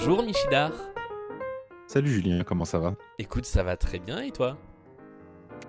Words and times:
Bonjour 0.00 0.22
Michidar. 0.22 0.70
Salut 1.88 2.10
Julien, 2.10 2.44
comment 2.44 2.64
ça 2.64 2.78
va? 2.78 2.94
Écoute, 3.18 3.44
ça 3.44 3.64
va 3.64 3.76
très 3.76 3.98
bien 3.98 4.20
et 4.20 4.30
toi? 4.30 4.56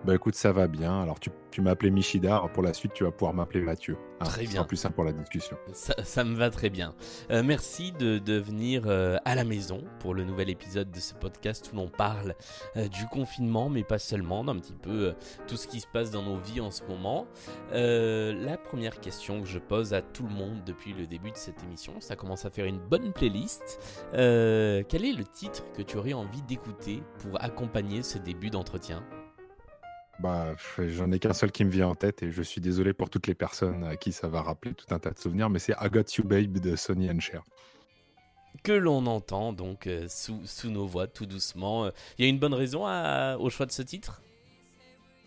Bah 0.05 0.15
écoute, 0.15 0.35
ça 0.35 0.53
va 0.53 0.67
bien. 0.67 1.01
Alors 1.01 1.19
tu, 1.19 1.29
tu 1.51 1.61
m'as 1.61 1.71
appelé 1.71 1.91
Michidar, 1.91 2.49
pour 2.53 2.63
la 2.63 2.73
suite 2.73 2.93
tu 2.93 3.03
vas 3.03 3.11
pouvoir 3.11 3.33
m'appeler 3.33 3.61
Mathieu. 3.61 3.97
Ah, 4.21 4.25
très 4.25 4.45
bien. 4.45 4.61
C'est 4.61 4.67
plus 4.67 4.77
simple 4.77 4.95
pour 4.95 5.03
la 5.03 5.11
discussion. 5.11 5.57
Ça, 5.73 6.23
me 6.23 6.35
va 6.35 6.49
très 6.49 6.69
bien. 6.69 6.93
Euh, 7.31 7.43
merci 7.43 7.91
de, 7.91 8.17
de 8.17 8.33
venir 8.33 8.83
euh, 8.85 9.17
à 9.25 9.35
la 9.35 9.43
maison 9.43 9.83
pour 9.99 10.13
le 10.13 10.23
nouvel 10.23 10.49
épisode 10.49 10.89
de 10.91 10.99
ce 10.99 11.13
podcast 11.13 11.71
où 11.71 11.77
l'on 11.77 11.89
parle 11.89 12.35
euh, 12.75 12.87
du 12.87 13.05
confinement, 13.07 13.69
mais 13.69 13.83
pas 13.83 13.99
seulement, 13.99 14.43
d'un 14.43 14.57
petit 14.57 14.75
peu 14.75 15.13
tout 15.47 15.57
ce 15.57 15.67
qui 15.67 15.81
se 15.81 15.87
passe 15.87 16.11
dans 16.11 16.23
nos 16.23 16.37
vies 16.37 16.61
en 16.61 16.71
ce 16.71 16.83
moment. 16.83 17.27
la 17.71 18.57
première 18.57 18.99
question 18.99 19.41
que 19.41 19.47
je 19.47 19.59
pose 19.59 19.93
à 19.93 20.01
tout 20.01 20.23
le 20.23 20.33
monde 20.33 20.63
depuis 20.65 20.93
le 20.93 21.07
début 21.07 21.31
de 21.31 21.37
cette 21.37 21.61
émission, 21.63 21.93
ça 21.99 22.15
commence 22.15 22.45
à 22.45 22.49
faire 22.49 22.65
une 22.65 22.79
bonne 22.79 23.11
playlist. 23.11 23.79
quel 24.13 25.05
est 25.05 25.17
le 25.17 25.23
titre 25.23 25.63
que 25.73 25.81
tu 25.81 25.97
aurais 25.97 26.13
envie 26.13 26.41
d'écouter 26.43 27.03
pour 27.19 27.41
accompagner 27.43 28.03
ce 28.03 28.17
début 28.17 28.49
d'entretien? 28.49 29.03
Bah, 30.19 30.55
j'en 30.77 31.11
ai 31.11 31.19
qu'un 31.19 31.33
seul 31.33 31.51
qui 31.51 31.63
me 31.63 31.69
vient 31.69 31.87
en 31.87 31.95
tête 31.95 32.23
et 32.23 32.31
je 32.31 32.41
suis 32.41 32.59
désolé 32.61 32.93
pour 32.93 33.09
toutes 33.09 33.27
les 33.27 33.35
personnes 33.35 33.83
à 33.83 33.95
qui 33.95 34.11
ça 34.11 34.27
va 34.27 34.41
rappeler 34.41 34.73
tout 34.73 34.93
un 34.93 34.99
tas 34.99 35.11
de 35.11 35.19
souvenirs, 35.19 35.49
mais 35.49 35.59
c'est 35.59 35.73
I 35.81 35.89
Got 35.89 36.03
You 36.17 36.25
Babe 36.25 36.59
de 36.59 36.75
Sonny 36.75 37.09
and 37.09 37.19
Cher. 37.19 37.43
Que 38.63 38.73
l'on 38.73 39.05
entend 39.05 39.53
donc 39.53 39.87
euh, 39.87 40.07
sous, 40.09 40.41
sous, 40.45 40.69
nos 40.69 40.85
voix 40.85 41.07
tout 41.07 41.25
doucement. 41.25 41.89
Il 42.17 42.25
y 42.25 42.27
a 42.27 42.29
une 42.29 42.39
bonne 42.39 42.53
raison 42.53 42.85
au 43.39 43.49
choix 43.49 43.65
de 43.65 43.71
ce 43.71 43.81
titre? 43.81 44.21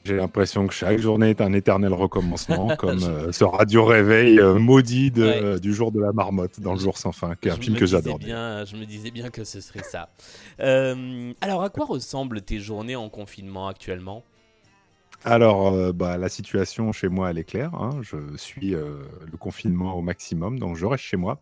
J'ai 0.04 0.16
l'impression 0.16 0.66
que 0.66 0.74
chaque 0.74 0.98
journée 0.98 1.30
est 1.30 1.40
un 1.40 1.52
éternel 1.52 1.94
recommencement, 1.94 2.76
comme 2.76 3.02
euh, 3.04 3.30
ce 3.30 3.44
radio 3.44 3.84
réveil 3.84 4.40
euh, 4.40 4.58
maudit 4.58 5.12
du 5.12 5.72
jour 5.72 5.92
de 5.92 6.00
la 6.00 6.12
marmotte 6.12 6.60
dans 6.60 6.74
le 6.74 6.80
jour 6.80 6.98
sans 6.98 7.12
fin, 7.12 7.36
qui 7.36 7.48
est 7.48 7.52
un 7.52 7.56
film 7.56 7.76
que 7.76 7.86
j'adore. 7.86 8.18
Je 8.20 8.76
me 8.76 8.84
disais 8.84 9.12
bien 9.12 9.30
que 9.30 9.44
ce 9.44 9.60
serait 9.60 9.84
ça. 9.84 10.10
alors, 10.58 11.62
à 11.62 11.70
quoi 11.70 11.86
ressemblent 11.86 12.42
tes 12.42 12.58
journées 12.58 12.96
en 12.96 13.08
confinement 13.08 13.68
actuellement? 13.68 14.24
Alors, 15.24 15.72
euh, 15.72 15.92
bah, 15.92 16.16
la 16.16 16.28
situation 16.28 16.92
chez 16.92 17.08
moi, 17.08 17.30
elle 17.30 17.38
est 17.38 17.44
claire. 17.44 17.74
Hein. 17.74 18.00
Je 18.02 18.16
suis 18.36 18.74
euh, 18.74 18.96
le 19.30 19.36
confinement 19.36 19.94
au 19.94 20.02
maximum, 20.02 20.58
donc 20.58 20.76
je 20.76 20.86
reste 20.86 21.04
chez 21.04 21.16
moi. 21.16 21.40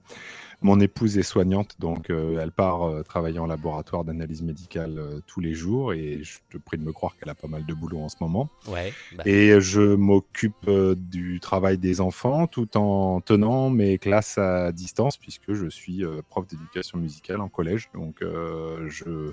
Mon 0.62 0.78
épouse 0.78 1.16
est 1.16 1.22
soignante, 1.22 1.76
donc 1.78 2.10
euh, 2.10 2.38
elle 2.38 2.52
part 2.52 3.02
travailler 3.04 3.38
en 3.38 3.46
laboratoire 3.46 4.04
d'analyse 4.04 4.42
médicale 4.42 5.22
tous 5.26 5.40
les 5.40 5.54
jours, 5.54 5.94
et 5.94 6.22
je 6.22 6.38
te 6.50 6.58
prie 6.58 6.76
de 6.76 6.82
me 6.82 6.92
croire 6.92 7.16
qu'elle 7.16 7.30
a 7.30 7.34
pas 7.34 7.48
mal 7.48 7.64
de 7.64 7.72
boulot 7.72 8.00
en 8.00 8.10
ce 8.10 8.16
moment. 8.20 8.50
Ouais, 8.68 8.92
bah. 9.16 9.22
Et 9.24 9.58
je 9.58 9.94
m'occupe 9.94 10.68
du 10.68 11.40
travail 11.40 11.78
des 11.78 12.02
enfants 12.02 12.46
tout 12.46 12.76
en 12.76 13.22
tenant 13.22 13.70
mes 13.70 13.96
classes 13.96 14.36
à 14.36 14.70
distance, 14.70 15.16
puisque 15.16 15.54
je 15.54 15.66
suis 15.66 16.04
prof 16.28 16.46
d'éducation 16.46 16.98
musicale 16.98 17.40
en 17.40 17.48
collège, 17.48 17.88
donc 17.94 18.16
je 18.20 19.32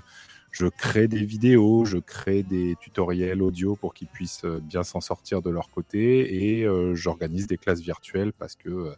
je 0.50 0.66
crée 0.66 1.08
des 1.08 1.24
vidéos, 1.24 1.84
je 1.84 1.98
crée 1.98 2.42
des 2.42 2.76
tutoriels 2.80 3.42
audio 3.42 3.76
pour 3.76 3.94
qu'ils 3.94 4.08
puissent 4.08 4.44
euh, 4.44 4.60
bien 4.60 4.82
s'en 4.82 5.00
sortir 5.00 5.42
de 5.42 5.50
leur 5.50 5.70
côté 5.70 6.58
et 6.58 6.64
euh, 6.64 6.94
j'organise 6.94 7.46
des 7.46 7.58
classes 7.58 7.80
virtuelles 7.80 8.32
parce 8.32 8.56
que 8.56 8.68
euh, 8.68 8.94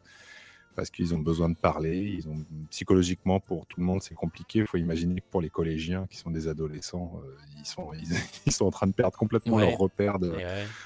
parce 0.76 0.88
qu'ils 0.88 1.14
ont 1.14 1.18
besoin 1.18 1.48
de 1.48 1.56
parler. 1.56 1.98
Ils 1.98 2.28
ont 2.28 2.46
psychologiquement 2.70 3.40
pour 3.40 3.66
tout 3.66 3.80
le 3.80 3.86
monde 3.86 4.00
c'est 4.00 4.14
compliqué. 4.14 4.60
Il 4.60 4.66
faut 4.66 4.78
imaginer 4.78 5.20
que 5.20 5.26
pour 5.28 5.42
les 5.42 5.50
collégiens 5.50 6.06
qui 6.08 6.16
sont 6.16 6.30
des 6.30 6.46
adolescents, 6.46 7.20
ils 7.58 7.66
sont 7.66 7.90
ils, 8.46 8.52
sont 8.52 8.66
en 8.66 8.70
train 8.70 8.86
de 8.86 8.92
perdre 8.92 9.18
complètement 9.18 9.58
leurs 9.58 9.76
repères 9.76 10.18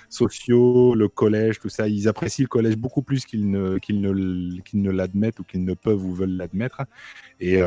sociaux, 0.08 0.94
le 0.94 1.08
collège, 1.08 1.60
tout 1.60 1.68
ça. 1.68 1.86
Ils 1.86 2.08
apprécient 2.08 2.44
le 2.44 2.48
collège 2.48 2.76
beaucoup 2.76 3.02
plus 3.02 3.26
qu'ils 3.26 3.48
ne 3.48 3.78
qu'ils 3.78 4.00
ne 4.00 4.58
qu'ils 4.62 4.82
ne 4.82 4.90
l'admettent 4.90 5.38
ou 5.38 5.44
qu'ils 5.44 5.64
ne 5.64 5.74
peuvent 5.74 6.04
ou 6.04 6.14
veulent 6.14 6.38
l'admettre. 6.38 6.82
Et 7.38 7.60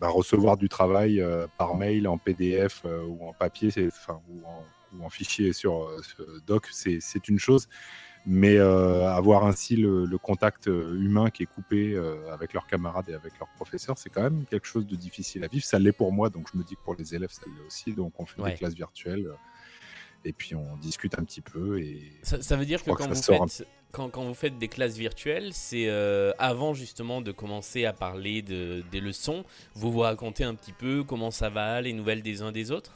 bah, 0.00 0.08
recevoir 0.08 0.56
du 0.56 0.68
travail 0.68 1.20
euh, 1.20 1.46
par 1.56 1.74
mail, 1.74 2.06
en 2.08 2.18
PDF 2.18 2.82
euh, 2.84 3.04
ou 3.04 3.26
en 3.28 3.32
papier, 3.32 3.70
enfin, 3.86 4.20
ou, 4.28 4.46
en, 4.46 4.64
ou, 4.94 5.04
en, 5.04 5.10
fichier 5.10 5.52
sur, 5.52 5.84
euh, 5.84 6.40
doc, 6.46 6.68
c'est 6.70 7.28
une 7.28 7.38
chose. 7.38 7.68
Mais 8.28 8.58
avoir 8.58 9.46
ainsi 9.46 9.76
le, 9.76 10.18
contact 10.18 10.66
humain 10.66 11.30
qui 11.30 11.44
est 11.44 11.46
coupé 11.46 11.96
avec 12.32 12.54
leurs 12.54 12.66
camarades 12.66 13.08
et 13.08 13.14
avec 13.14 13.38
leurs 13.38 13.48
professeurs, 13.50 13.98
c'est 13.98 14.10
quand 14.10 14.22
même 14.22 14.44
quelque 14.46 14.66
chose 14.66 14.84
de 14.84 14.96
difficile 14.96 15.44
à 15.44 15.46
vivre. 15.46 15.64
Ça 15.64 15.78
l'est 15.78 15.92
pour 15.92 16.10
moi, 16.10 16.28
donc 16.28 16.48
je 16.52 16.58
me 16.58 16.64
dis 16.64 16.74
que 16.74 16.80
pour 16.80 16.96
les 16.96 17.14
élèves, 17.14 17.30
ça 17.30 17.42
l'est 17.46 17.64
aussi. 17.64 17.92
Donc 17.92 18.14
on 18.18 18.26
fait 18.26 18.42
des 18.42 18.54
classes 18.54 18.74
virtuelles 18.74 19.30
et 20.26 20.32
puis 20.32 20.56
on 20.56 20.76
discute 20.76 21.16
un 21.18 21.22
petit 21.22 21.40
peu. 21.40 21.80
Et 21.80 22.02
ça, 22.22 22.56
veut 22.56 22.66
dire 22.66 22.82
que, 22.82 22.90
quand, 22.90 23.08
vous 23.08 23.14
faites, 23.14 23.66
quand, 23.92 24.10
vous 24.24 24.34
faites 24.34 24.58
des 24.58 24.68
classes 24.68 24.96
virtuelles, 24.96 25.50
c'est 25.52 25.88
euh, 25.88 26.32
avant 26.38 26.74
justement 26.74 27.22
de 27.22 27.32
commencer 27.32 27.84
à 27.86 27.92
parler 27.92 28.42
de, 28.42 28.82
des 28.92 29.00
leçons, 29.00 29.44
vous 29.74 29.90
vous 29.90 30.00
racontez 30.00 30.44
un 30.44 30.54
petit 30.54 30.72
peu 30.72 31.02
comment 31.02 31.30
ça 31.30 31.48
va, 31.48 31.80
les 31.80 31.92
nouvelles 31.92 32.22
des 32.22 32.42
uns 32.42 32.52
des 32.52 32.70
autres? 32.70 32.92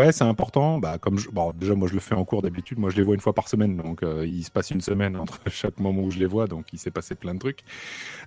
Ouais, 0.00 0.12
c'est 0.12 0.24
important. 0.24 0.78
Bah, 0.78 0.96
comme 0.96 1.18
déjà, 1.56 1.74
moi, 1.74 1.86
je 1.86 1.92
le 1.92 2.00
fais 2.00 2.14
en 2.14 2.24
cours 2.24 2.40
d'habitude. 2.40 2.78
Moi, 2.78 2.88
je 2.88 2.96
les 2.96 3.02
vois 3.02 3.14
une 3.14 3.20
fois 3.20 3.34
par 3.34 3.48
semaine. 3.48 3.76
Donc, 3.76 4.02
euh, 4.02 4.26
il 4.26 4.42
se 4.42 4.50
passe 4.50 4.70
une 4.70 4.80
semaine 4.80 5.14
entre 5.14 5.38
chaque 5.50 5.78
moment 5.78 6.02
où 6.02 6.10
je 6.10 6.18
les 6.18 6.24
vois. 6.24 6.46
Donc, 6.46 6.72
il 6.72 6.78
s'est 6.78 6.90
passé 6.90 7.14
plein 7.14 7.34
de 7.34 7.38
trucs. 7.38 7.60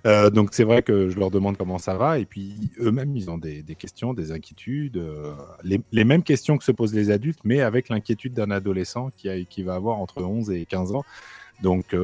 Euh, 0.06 0.30
donc, 0.30 0.50
c'est 0.52 0.62
vrai 0.62 0.82
que 0.82 1.08
je 1.08 1.18
leur 1.18 1.32
demande 1.32 1.56
comment 1.56 1.78
ça 1.78 1.96
va. 1.96 2.20
Et 2.20 2.26
puis, 2.26 2.70
eux-mêmes, 2.78 3.16
ils 3.16 3.28
ont 3.28 3.38
des, 3.38 3.64
questions, 3.76 4.14
des 4.14 4.30
inquiétudes. 4.30 5.02
Les, 5.64 6.04
mêmes 6.04 6.22
questions 6.22 6.56
que 6.58 6.62
se 6.64 6.70
posent 6.70 6.94
les 6.94 7.10
adultes, 7.10 7.40
mais 7.42 7.60
avec 7.60 7.88
l'inquiétude 7.88 8.34
d'un 8.34 8.52
adolescent 8.52 9.10
qui 9.16 9.62
va 9.64 9.74
avoir 9.74 9.98
entre 9.98 10.22
11 10.22 10.52
et 10.52 10.66
15 10.66 10.92
ans. 10.92 11.02
Donc, 11.62 11.94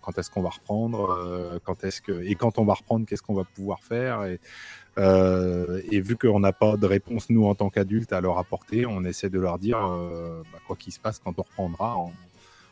quand 0.00 0.18
est-ce 0.18 0.30
qu'on 0.30 0.42
va 0.42 0.50
reprendre 0.50 1.60
quand 1.64 1.84
est-ce 1.84 2.00
que... 2.00 2.22
Et 2.24 2.34
quand 2.34 2.58
on 2.58 2.64
va 2.64 2.74
reprendre, 2.74 3.06
qu'est-ce 3.06 3.22
qu'on 3.22 3.34
va 3.34 3.44
pouvoir 3.44 3.80
faire 3.80 4.24
et, 4.24 4.40
euh, 4.98 5.82
et 5.90 6.00
vu 6.00 6.16
qu'on 6.16 6.40
n'a 6.40 6.52
pas 6.52 6.76
de 6.76 6.86
réponse, 6.86 7.30
nous, 7.30 7.46
en 7.46 7.54
tant 7.54 7.70
qu'adultes, 7.70 8.12
à 8.12 8.20
leur 8.20 8.38
apporter, 8.38 8.86
on 8.86 9.04
essaie 9.04 9.30
de 9.30 9.40
leur 9.40 9.58
dire, 9.58 9.78
euh, 9.78 10.42
bah, 10.52 10.58
quoi 10.66 10.76
qu'il 10.76 10.92
se 10.92 11.00
passe, 11.00 11.18
quand 11.18 11.38
on 11.38 11.42
reprendra, 11.42 11.98
on, 11.98 12.12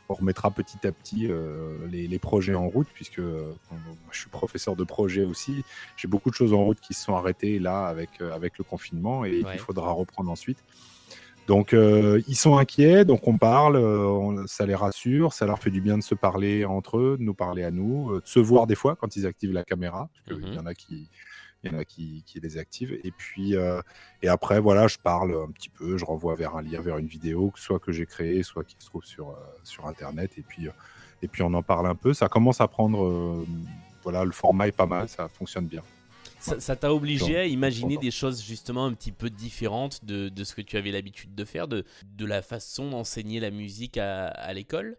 remettra 0.09 0.51
petit 0.51 0.87
à 0.87 0.93
petit 0.93 1.29
euh, 1.31 1.75
les, 1.91 2.19
projets 2.19 2.55
en 2.55 2.69
route, 2.69 2.89
puisque 2.93 3.23
je 3.23 4.19
suis 4.19 4.29
professeur 4.29 4.77
de 4.77 4.85
projet 4.85 5.25
aussi. 5.25 5.65
J'ai 5.97 6.07
beaucoup 6.07 6.29
de 6.29 6.35
choses 6.35 6.53
en 6.53 6.65
route 6.65 6.79
qui 6.81 6.93
se 6.93 7.05
sont 7.05 7.17
arrêtées 7.17 7.59
là 7.59 7.87
avec, 7.87 8.21
avec 8.21 8.59
le 8.59 8.65
confinement 8.65 9.25
et 9.25 9.43
qu'il 9.43 9.59
faudra 9.59 9.91
reprendre 9.93 10.31
ensuite. 10.31 10.59
Donc 11.49 11.73
ils 11.73 12.37
sont 12.37 12.57
inquiets, 12.57 13.05
donc 13.05 13.27
on 13.27 13.37
parle, 13.37 14.47
ça 14.47 14.65
les 14.65 14.75
rassure, 14.75 15.33
ça 15.33 15.45
leur 15.45 15.59
fait 15.59 15.71
du 15.71 15.81
bien 15.81 15.99
de 15.99 16.03
se 16.03 16.15
parler 16.15 16.65
entre 16.65 16.99
eux, 16.99 17.17
de 17.19 17.25
nous 17.25 17.35
parler 17.35 17.65
à 17.65 17.71
nous, 17.71 18.21
de 18.21 18.27
se 18.27 18.39
voir 18.39 18.67
des 18.67 18.77
fois 18.77 18.97
quand 18.97 19.17
ils 19.17 19.27
activent 19.27 19.53
la 19.53 19.65
caméra, 19.65 20.09
parce 20.27 20.41
qu'il 20.41 20.55
y 20.55 20.59
en 20.59 20.67
a 20.67 20.75
qui, 20.75 21.09
il 21.63 21.73
y 21.73 21.75
en 21.75 21.79
a 21.79 21.85
qui, 21.85 22.23
qui 22.27 22.41
les 22.41 22.59
activent. 22.59 22.99
Et 23.05 23.13
puis, 23.13 23.57
euh, 23.57 23.81
et 24.23 24.29
après, 24.29 24.61
voilà, 24.61 24.89
je 24.89 24.99
parle 24.99 25.35
un 25.35 25.51
petit 25.51 25.69
peu, 25.69 25.97
je 25.97 26.05
renvoie 26.05 26.35
vers 26.35 26.57
un 26.57 26.63
lien, 26.63 26.81
vers 26.81 26.99
une 26.99 27.07
vidéo, 27.07 27.53
soit 27.55 27.79
que 27.79 27.93
j'ai 27.93 28.07
créé, 28.07 28.43
soit 28.43 28.65
qui 28.65 28.77
se 28.79 28.87
trouve 28.87 29.05
sur, 29.05 29.31
euh, 29.31 29.35
sur 29.63 29.87
Internet. 29.87 30.33
Et 30.39 30.43
puis, 30.43 30.69
euh, 30.69 30.73
et 31.23 31.29
puis, 31.29 31.43
on 31.43 31.55
en 31.55 31.63
parle 31.63 31.87
un 31.87 31.95
peu. 31.95 32.15
Ça 32.15 32.29
commence 32.29 32.61
à 32.61 32.67
prendre, 32.67 33.45
voilà, 34.03 34.25
le 34.25 34.33
format 34.33 34.67
est 34.67 34.77
pas 34.77 34.87
mal, 34.87 35.09
ça 35.09 35.29
fonctionne 35.29 35.67
bien. 35.67 35.83
Ça 36.43 36.77
t'a 36.77 36.93
obligé 36.93 37.37
à 37.37 37.47
imaginer 37.47 37.97
des 37.97 38.11
choses 38.11 38.43
justement 38.43 38.85
un 38.87 38.95
petit 38.95 39.13
peu 39.13 39.31
différentes 39.31 40.05
de, 40.05 40.29
de 40.29 40.45
ce 40.45 40.55
que 40.55 40.63
tu 40.63 40.77
avais 40.77 40.91
l'habitude 40.91 41.35
de 41.35 41.45
faire, 41.45 41.69
de, 41.69 41.85
de 42.17 42.27
la 42.27 42.43
façon 42.43 42.91
d'enseigner 42.91 43.39
la 43.39 43.51
musique 43.51 43.97
à, 43.97 44.27
à 44.27 44.53
l'école? 44.53 44.99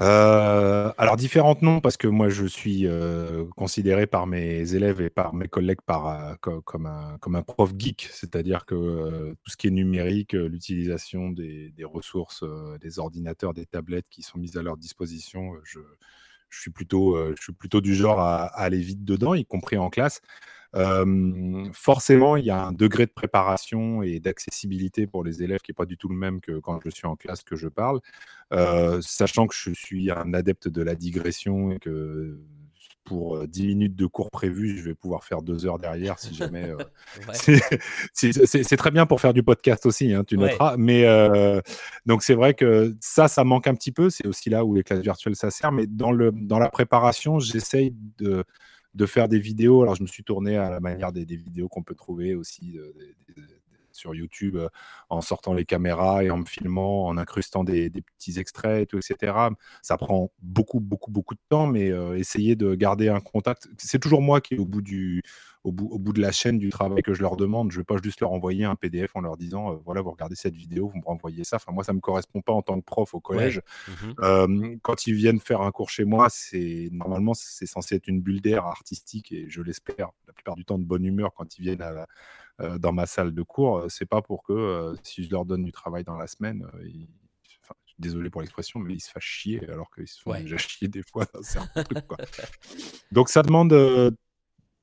Euh, 0.00 0.90
alors 0.96 1.16
différentes 1.16 1.60
non, 1.60 1.80
parce 1.80 1.98
que 1.98 2.06
moi 2.08 2.30
je 2.30 2.46
suis 2.46 2.86
euh, 2.86 3.44
considéré 3.56 4.06
par 4.06 4.26
mes 4.26 4.74
élèves 4.74 5.02
et 5.02 5.10
par 5.10 5.34
mes 5.34 5.48
collègues 5.48 5.82
par, 5.84 6.06
euh, 6.08 6.60
comme, 6.64 6.86
un, 6.86 7.18
comme 7.18 7.36
un 7.36 7.42
prof 7.42 7.72
geek, 7.76 8.08
c'est-à-dire 8.10 8.64
que 8.64 9.34
tout 9.44 9.50
ce 9.50 9.56
qui 9.56 9.66
est 9.66 9.70
numérique, 9.70 10.32
l'utilisation 10.32 11.30
des, 11.30 11.70
des 11.72 11.84
ressources, 11.84 12.42
des 12.80 12.98
ordinateurs, 12.98 13.52
des 13.52 13.66
tablettes 13.66 14.08
qui 14.08 14.22
sont 14.22 14.38
mises 14.38 14.56
à 14.56 14.62
leur 14.62 14.78
disposition, 14.78 15.52
je, 15.62 15.80
je 16.52 16.60
suis 16.60 16.70
plutôt, 16.70 17.16
je 17.34 17.42
suis 17.42 17.52
plutôt 17.52 17.80
du 17.80 17.94
genre 17.94 18.20
à, 18.20 18.44
aller 18.46 18.78
vite 18.78 19.04
dedans, 19.04 19.34
y 19.34 19.44
compris 19.44 19.78
en 19.78 19.90
classe. 19.90 20.20
Forcément, 21.72 22.36
il 22.36 22.44
y 22.44 22.50
a 22.50 22.62
un 22.62 22.72
degré 22.72 23.06
de 23.06 23.10
préparation 23.10 24.02
et 24.02 24.20
d'accessibilité 24.20 25.06
pour 25.06 25.24
les 25.24 25.42
élèves 25.42 25.60
qui 25.60 25.70
n'est 25.70 25.74
pas 25.74 25.86
du 25.86 25.96
tout 25.96 26.08
le 26.08 26.16
même 26.16 26.40
que 26.40 26.58
quand 26.60 26.80
je 26.84 26.90
suis 26.90 27.06
en 27.06 27.16
classe 27.16 27.42
que 27.42 27.56
je 27.56 27.68
parle, 27.68 28.00
sachant 29.00 29.46
que 29.46 29.54
je 29.54 29.70
suis 29.70 30.10
un 30.10 30.34
adepte 30.34 30.68
de 30.68 30.82
la 30.82 30.94
digression 30.94 31.72
et 31.72 31.78
que 31.78 32.38
pour 33.12 33.46
10 33.46 33.66
minutes 33.66 33.94
de 33.94 34.06
cours 34.06 34.30
prévus, 34.30 34.78
je 34.78 34.84
vais 34.84 34.94
pouvoir 34.94 35.22
faire 35.22 35.42
deux 35.42 35.66
heures 35.66 35.78
derrière 35.78 36.18
si 36.18 36.34
jamais. 36.34 36.72
c'est 38.14 38.76
très 38.78 38.90
bien 38.90 39.04
pour 39.04 39.20
faire 39.20 39.34
du 39.34 39.42
podcast 39.42 39.84
aussi, 39.84 40.14
hein, 40.14 40.24
tu 40.24 40.38
noteras. 40.38 40.76
Mais 40.78 41.04
donc 42.06 42.22
c'est 42.22 42.34
vrai 42.34 42.54
que 42.54 42.96
ça, 43.00 43.28
ça 43.28 43.44
manque 43.44 43.66
un 43.66 43.74
petit 43.74 43.92
peu. 43.92 44.08
C'est 44.08 44.26
aussi 44.26 44.48
là 44.48 44.64
où 44.64 44.74
les 44.74 44.82
classes 44.82 45.00
virtuelles 45.00 45.36
ça 45.36 45.50
sert. 45.50 45.72
Mais 45.72 45.86
dans, 45.86 46.10
le, 46.10 46.32
dans 46.32 46.58
la 46.58 46.70
préparation, 46.70 47.38
j'essaye 47.38 47.94
de, 48.16 48.44
de 48.94 49.06
faire 49.06 49.28
des 49.28 49.38
vidéos. 49.38 49.82
Alors, 49.82 49.94
je 49.94 50.02
me 50.02 50.08
suis 50.08 50.24
tourné 50.24 50.56
à 50.56 50.70
la 50.70 50.80
manière 50.80 51.12
des, 51.12 51.24
vidéos 51.24 51.68
qu'on 51.68 51.82
peut 51.82 51.94
trouver 51.94 52.34
aussi 52.34 52.78
euh, 52.78 52.92
sur 54.02 54.14
YouTube 54.14 54.56
euh, 54.56 54.68
en 55.08 55.20
sortant 55.20 55.54
les 55.54 55.64
caméras 55.64 56.24
et 56.24 56.30
en 56.30 56.38
me 56.38 56.44
filmant, 56.44 57.06
en 57.06 57.16
incrustant 57.16 57.64
des, 57.64 57.90
petits 57.90 58.38
extraits 58.38 58.82
et 58.82 58.86
tout, 58.86 58.98
etc. 58.98 59.32
Ça 59.80 59.96
prend 59.96 60.30
beaucoup, 60.40 60.80
beaucoup, 60.80 61.10
beaucoup 61.10 61.34
de 61.34 61.40
temps, 61.48 61.66
mais 61.66 61.90
euh, 61.90 62.18
essayer 62.18 62.56
de 62.56 62.74
garder 62.74 63.08
un 63.08 63.20
contact. 63.20 63.68
C'est 63.78 64.00
toujours 64.00 64.22
moi 64.22 64.40
qui 64.40 64.54
est 64.54 64.58
au 64.58 64.66
bout 64.66 64.82
du, 64.82 65.22
au 65.64 65.72
bout, 65.72 65.88
au 65.90 65.98
bout 65.98 66.12
de 66.12 66.20
la 66.20 66.32
chaîne 66.32 66.58
du 66.58 66.70
travail 66.70 67.02
que 67.02 67.14
je 67.14 67.22
leur 67.22 67.36
demande. 67.36 67.70
Je 67.70 67.76
ne 67.76 67.80
vais 67.80 67.84
pas 67.84 67.96
juste 68.02 68.20
leur 68.20 68.32
envoyer 68.32 68.64
un 68.64 68.74
PDF 68.74 69.12
en 69.14 69.20
leur 69.20 69.36
disant 69.36 69.80
voilà, 69.84 70.00
vous 70.00 70.10
regardez 70.10 70.34
cette 70.34 70.56
vidéo, 70.56 70.88
vous 70.88 70.98
me 70.98 71.04
renvoyez 71.04 71.44
ça. 71.44 71.56
Enfin, 71.56 71.72
moi, 71.72 71.84
ça 71.84 71.92
ne 71.92 71.96
me 71.96 72.00
correspond 72.00 72.40
pas 72.40 72.52
en 72.52 72.62
tant 72.62 72.78
que 72.80 72.84
prof 72.84 73.14
au 73.14 73.20
collège. 73.20 73.60
Mmh 73.88 74.72
quand 74.82 75.06
ils 75.06 75.14
viennent 75.14 75.40
faire 75.40 75.60
un 75.60 75.70
cours 75.70 75.90
chez 75.90 76.04
moi, 76.04 76.28
c'est 76.30 76.88
normalement 76.92 77.34
c'est 77.34 77.66
censé 77.66 77.96
être 77.96 78.08
une 78.08 78.20
bulle 78.20 78.40
d'air 78.40 78.64
artistique 78.66 79.32
et 79.32 79.46
je 79.48 79.62
l'espère 79.62 80.10
la 80.26 80.32
plupart 80.32 80.56
du 80.56 80.64
temps 80.64 80.78
de 80.78 80.84
bonne 80.84 81.04
humeur 81.04 81.32
quand 81.34 81.58
ils 81.58 81.62
viennent 81.62 81.82
dans 82.78 82.92
ma 82.92 83.06
salle 83.06 83.32
de 83.32 83.42
cours. 83.42 83.84
C'est 83.88 84.06
pas 84.06 84.22
pour 84.22 84.42
que 84.42 84.94
si 85.02 85.24
je 85.24 85.30
leur 85.30 85.44
donne 85.44 85.64
du 85.64 85.72
travail 85.72 86.04
dans 86.04 86.16
la 86.16 86.26
semaine, 86.26 86.66
ils 86.84 87.08
désolé 87.98 88.28
pour 88.30 88.42
l'expression, 88.42 88.80
mais 88.80 88.94
ils 88.94 89.00
se 89.00 89.10
fâchent 89.10 89.24
chier 89.24 89.68
alors 89.70 89.90
qu'ils 89.90 90.08
se 90.08 90.20
font 90.20 90.34
déjà 90.34 90.56
chier 90.58 90.88
des 90.88 91.02
fois 91.02 91.24
dans 91.32 91.42
certains 91.42 91.84
trucs. 91.84 92.06
Quoi. 92.06 92.18
Donc 93.12 93.28
ça 93.30 93.42
demande 93.42 93.72
euh, 93.72 94.10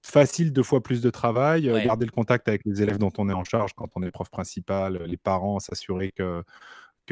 facile 0.04 0.52
deux 0.52 0.64
fois 0.64 0.82
plus 0.82 1.02
de 1.02 1.10
travail, 1.10 1.70
euh, 1.70 1.84
garder 1.84 2.06
le 2.06 2.12
contact 2.12 2.48
avec 2.48 2.62
les 2.66 2.82
élèves 2.82 2.98
dont 2.98 3.12
on 3.18 3.30
est 3.30 3.34
en 3.34 3.44
charge 3.44 3.74
quand 3.74 3.90
on 3.96 4.02
est 4.02 4.12
prof 4.12 4.30
principal, 4.30 5.04
les 5.04 5.18
parents, 5.18 5.60
s'assurer 5.60 6.12
que 6.12 6.44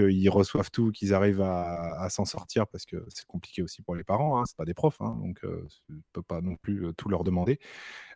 qu'ils 0.02 0.30
reçoivent 0.30 0.72
tout, 0.72 0.92
qu'ils 0.92 1.14
arrivent 1.14 1.42
à, 1.42 2.08
s'en 2.10 2.26
sortir, 2.26 2.68
parce 2.68 2.86
que 2.86 3.06
c'est 3.10 3.26
compliqué 3.26 3.62
aussi 3.62 3.82
pour 3.82 3.96
les 3.96 4.04
parents, 4.04 4.40
hein, 4.40 4.44
c'est 4.46 4.56
pas 4.56 4.66
des 4.66 4.74
profs, 4.74 5.02
hein, 5.02 5.18
donc 5.22 5.40
je 5.42 5.94
ne 5.94 6.00
peux 6.14 6.22
pas 6.22 6.42
non 6.42 6.56
plus 6.56 6.94
tout 6.96 7.10
leur 7.10 7.24
demander. 7.24 7.60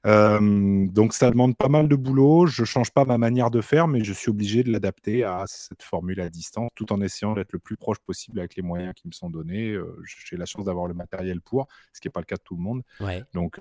donc 0.03 1.13
ça 1.13 1.31
demande 1.31 1.57
pas 1.57 1.69
mal 1.69 1.87
de 1.87 1.95
boulot, 1.95 2.45
je 2.45 2.63
change 2.63 2.91
pas 2.91 3.05
ma 3.05 3.17
manière 3.17 3.51
de 3.51 3.61
faire, 3.61 3.87
mais 3.87 4.03
je 4.03 4.13
suis 4.13 4.29
obligé 4.29 4.63
de 4.63 4.71
l'adapter 4.71 5.23
à 5.23 5.45
cette 5.47 5.83
formule 5.83 6.21
à 6.21 6.29
distance, 6.29 6.69
tout 6.75 6.91
en 6.93 7.01
essayant 7.01 7.33
d'être 7.33 7.53
le 7.53 7.59
plus 7.59 7.77
proche 7.77 7.99
possible 7.99 8.39
avec 8.39 8.55
les 8.55 8.63
moyens 8.63 8.93
qui 8.95 9.07
me 9.07 9.13
sont 9.13 9.29
donnés. 9.29 9.75
J'ai 10.25 10.37
la 10.37 10.45
chance 10.45 10.65
d'avoir 10.65 10.87
le 10.87 10.93
matériel 10.93 11.41
pour, 11.41 11.67
ce 11.93 12.01
qui 12.01 12.07
n'est 12.07 12.11
pas 12.11 12.21
le 12.21 12.25
cas 12.25 12.37
de 12.37 12.43
tout 12.43 12.55
le 12.55 12.61
monde. 12.61 12.83
Donc, 13.33 13.59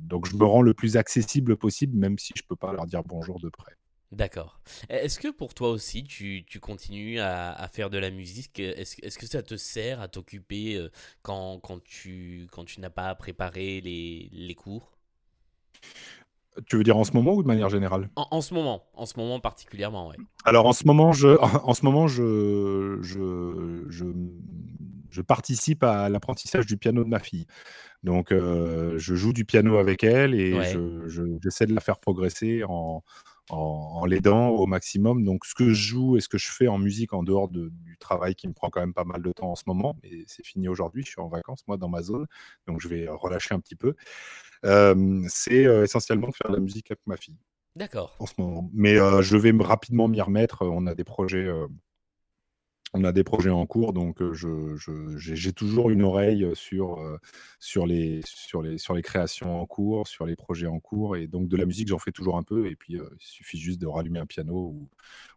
donc 0.00 0.26
je 0.26 0.36
me 0.36 0.44
rends 0.44 0.62
le 0.62 0.74
plus 0.74 0.96
accessible 0.96 1.56
possible, 1.56 1.96
même 1.98 2.18
si 2.18 2.32
je 2.36 2.42
peux 2.42 2.56
pas 2.56 2.72
leur 2.72 2.86
dire 2.86 3.02
bonjour 3.04 3.40
de 3.40 3.48
près. 3.48 3.72
D'accord. 4.12 4.60
E, 4.90 4.94
est-ce 4.94 5.18
que 5.18 5.28
pour 5.28 5.54
toi 5.54 5.70
aussi, 5.70 6.04
tu, 6.04 6.44
tu 6.46 6.60
continues 6.60 7.18
à, 7.18 7.52
à, 7.52 7.68
faire 7.68 7.88
de 7.88 7.96
la 7.96 8.10
musique? 8.10 8.60
Est-ce 8.60 8.96
est 9.02 9.18
que 9.18 9.26
ça 9.26 9.42
te 9.42 9.56
sert 9.56 10.00
à 10.02 10.08
t'occuper 10.08 10.76
euh, 10.76 10.90
quand, 11.22 11.58
quand, 11.60 11.82
tu, 11.82 12.46
quand 12.52 12.64
tu 12.64 12.80
n'as 12.80 12.90
pas 12.90 13.14
préparé 13.14 13.80
les, 13.80 14.28
les, 14.30 14.54
cours? 14.54 14.92
Tu 16.66 16.76
veux 16.76 16.84
dire 16.84 16.98
en 16.98 17.04
ce 17.04 17.12
moment 17.12 17.32
ou 17.32 17.42
de 17.42 17.48
manière 17.48 17.70
générale? 17.70 18.10
En, 18.16 18.28
en, 18.30 18.40
ce 18.42 18.52
moment, 18.52 18.84
en 18.92 19.06
ce 19.06 19.18
moment 19.18 19.40
particulièrement, 19.40 20.08
oui. 20.08 20.16
Alors 20.44 20.66
en 20.66 20.74
ce 20.74 20.86
moment, 20.86 21.12
je, 21.12 21.28
en 21.64 21.72
ce 21.72 21.82
moment, 21.82 22.06
je, 22.06 22.98
je, 23.00 23.86
je, 23.88 24.04
je 25.10 25.22
participe 25.22 25.84
à 25.84 26.10
l'apprentissage 26.10 26.66
du 26.66 26.76
piano 26.76 27.02
de 27.02 27.08
ma 27.08 27.18
fille. 27.18 27.46
Donc, 28.02 28.30
euh, 28.30 28.98
je 28.98 29.14
joue 29.14 29.32
du 29.32 29.46
piano 29.46 29.78
avec 29.78 30.04
elle 30.04 30.34
et 30.34 30.52
j'essaie 31.42 31.66
de 31.66 31.74
la 31.74 31.80
faire 31.80 31.98
progresser 31.98 32.62
en, 32.68 33.02
en, 33.50 34.04
l'aidant 34.04 34.48
au 34.48 34.66
maximum. 34.66 35.24
Donc, 35.24 35.44
ce 35.44 35.54
que 35.54 35.68
je 35.68 35.74
joue 35.74 36.16
et 36.16 36.20
ce 36.20 36.28
que 36.28 36.38
je 36.38 36.50
fais 36.50 36.68
en 36.68 36.78
musique 36.78 37.12
en 37.12 37.22
dehors 37.22 37.48
du 37.48 37.70
travail 37.98 38.34
qui 38.34 38.48
me 38.48 38.52
prend 38.52 38.70
quand 38.70 38.80
même 38.80 38.94
pas 38.94 39.04
mal 39.04 39.22
de 39.22 39.32
temps 39.32 39.50
en 39.50 39.56
ce 39.56 39.64
moment, 39.66 39.96
mais 40.02 40.24
c'est 40.26 40.44
fini 40.44 40.68
aujourd'hui, 40.68 41.02
je 41.04 41.10
suis 41.10 41.20
en 41.20 41.28
vacances, 41.28 41.64
moi, 41.66 41.76
dans 41.76 41.88
ma 41.88 42.02
zone, 42.02 42.26
donc 42.66 42.80
je 42.80 42.88
vais 42.88 43.06
relâcher 43.08 43.54
un 43.54 43.60
petit 43.60 43.76
peu. 43.76 43.94
c'est 45.28 45.62
essentiellement 45.84 46.28
de 46.28 46.34
faire 46.34 46.50
de 46.50 46.56
la 46.56 46.62
musique 46.62 46.90
avec 46.90 47.00
ma 47.06 47.16
fille. 47.16 47.38
D'accord. 47.74 48.16
En 48.18 48.26
ce 48.26 48.34
moment. 48.38 48.68
Mais 48.74 48.96
je 48.96 49.36
vais 49.36 49.52
rapidement 49.58 50.08
m'y 50.08 50.20
remettre. 50.20 50.62
On 50.66 50.86
a 50.86 50.94
des 50.94 51.04
projets 51.04 51.48
on 52.94 53.04
a 53.04 53.12
des 53.12 53.24
projets 53.24 53.50
en 53.50 53.64
cours, 53.66 53.92
donc 53.92 54.20
j'ai 55.16 55.52
toujours 55.52 55.90
une 55.90 56.02
oreille 56.02 56.46
sur, 56.54 56.98
les, 57.86 58.22
créations 59.02 59.60
en 59.60 59.66
cours, 59.66 60.06
sur 60.06 60.26
les 60.26 60.36
projets 60.36 60.66
en 60.66 60.78
cours. 60.78 61.16
Et 61.16 61.26
donc 61.26 61.48
de 61.48 61.56
la 61.56 61.64
musique, 61.64 61.88
j'en 61.88 61.98
fais 61.98 62.12
toujours 62.12 62.36
un 62.36 62.42
peu. 62.42 62.66
Et 62.66 62.76
puis, 62.76 62.94
il 62.94 63.02
suffit 63.18 63.58
juste 63.58 63.80
de 63.80 63.86
rallumer 63.86 64.18
un 64.18 64.26
piano 64.26 64.54
ou, 64.54 64.88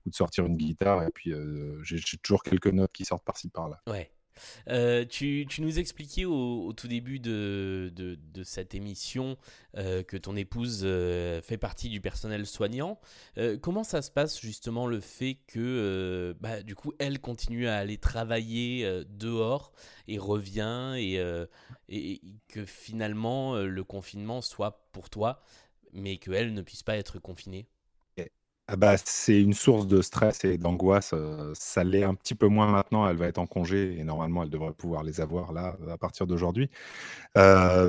ou 0.06 0.10
de 0.10 0.16
sortir 0.16 0.46
une 0.46 0.58
guitare. 0.58 1.04
Et 1.04 1.12
puis, 1.12 1.32
j'ai 1.84 2.18
toujours 2.22 2.44
quelques 2.44 2.68
notes 2.68 2.92
qui 2.92 3.06
sortent 3.06 3.26
par-ci 3.26 3.50
par-là. 3.50 3.82
Ouais. 3.88 4.12
Euh, 4.70 5.06
tu, 5.06 5.48
nous 5.60 5.80
expliquais 5.80 6.26
au, 6.26 6.74
tout 6.74 6.88
début 6.88 7.20
de, 7.20 7.92
cette 8.44 8.76
émission 8.76 9.38
euh, 9.78 10.04
que 10.04 10.18
ton 10.18 10.36
épouse 10.36 10.82
euh, 10.84 11.42
fait 11.42 11.58
partie 11.58 11.90
du 11.90 12.02
personnel 12.02 12.46
soignant. 12.46 13.00
comment 13.62 13.84
ça 13.84 14.02
se 14.02 14.12
passe 14.12 14.40
justement 14.40 14.88
le 14.88 15.00
fait 15.00 15.38
que 15.48 16.36
bah, 16.40 16.62
du 16.62 16.76
coup 16.76 16.94
elle 17.00 17.20
continue 17.20 17.68
à 17.68 17.78
aller 17.78 17.98
travailler 17.98 19.04
dehors 19.10 19.74
et 20.08 20.18
revient 20.18 20.96
et, 20.98 21.22
et 21.90 22.22
que 22.48 22.66
finalement 22.66 23.58
le 23.58 23.84
confinement 23.84 24.42
soit 24.42 24.88
pour 24.92 25.10
toi 25.10 25.42
mais 25.94 26.18
qu'elle 26.18 26.54
ne 26.54 26.62
puisse 26.62 26.84
pas 26.84 26.98
être 26.98 27.20
confinée? 27.20 27.68
Ah 28.68 28.76
bah, 28.78 28.96
c'est 28.98 29.40
une 29.40 29.54
source 29.54 29.86
de 29.86 30.02
stress 30.02 30.44
et 30.44 30.58
d'angoisse, 30.58 31.14
ça 31.54 31.84
l'est 31.84 32.04
un 32.04 32.16
petit 32.16 32.34
peu 32.34 32.48
moins 32.48 32.72
maintenant, 32.72 33.08
elle 33.08 33.18
va 33.18 33.28
être 33.28 33.38
en 33.38 33.46
congé 33.46 33.98
et 34.00 34.04
normalement 34.04 34.42
elle 34.44 34.50
devrait 34.50 34.74
pouvoir 34.74 35.04
les 35.04 35.22
avoir 35.22 35.54
là, 35.54 35.78
à 35.90 35.98
partir 35.98 36.26
d'aujourd'hui. 36.26 36.70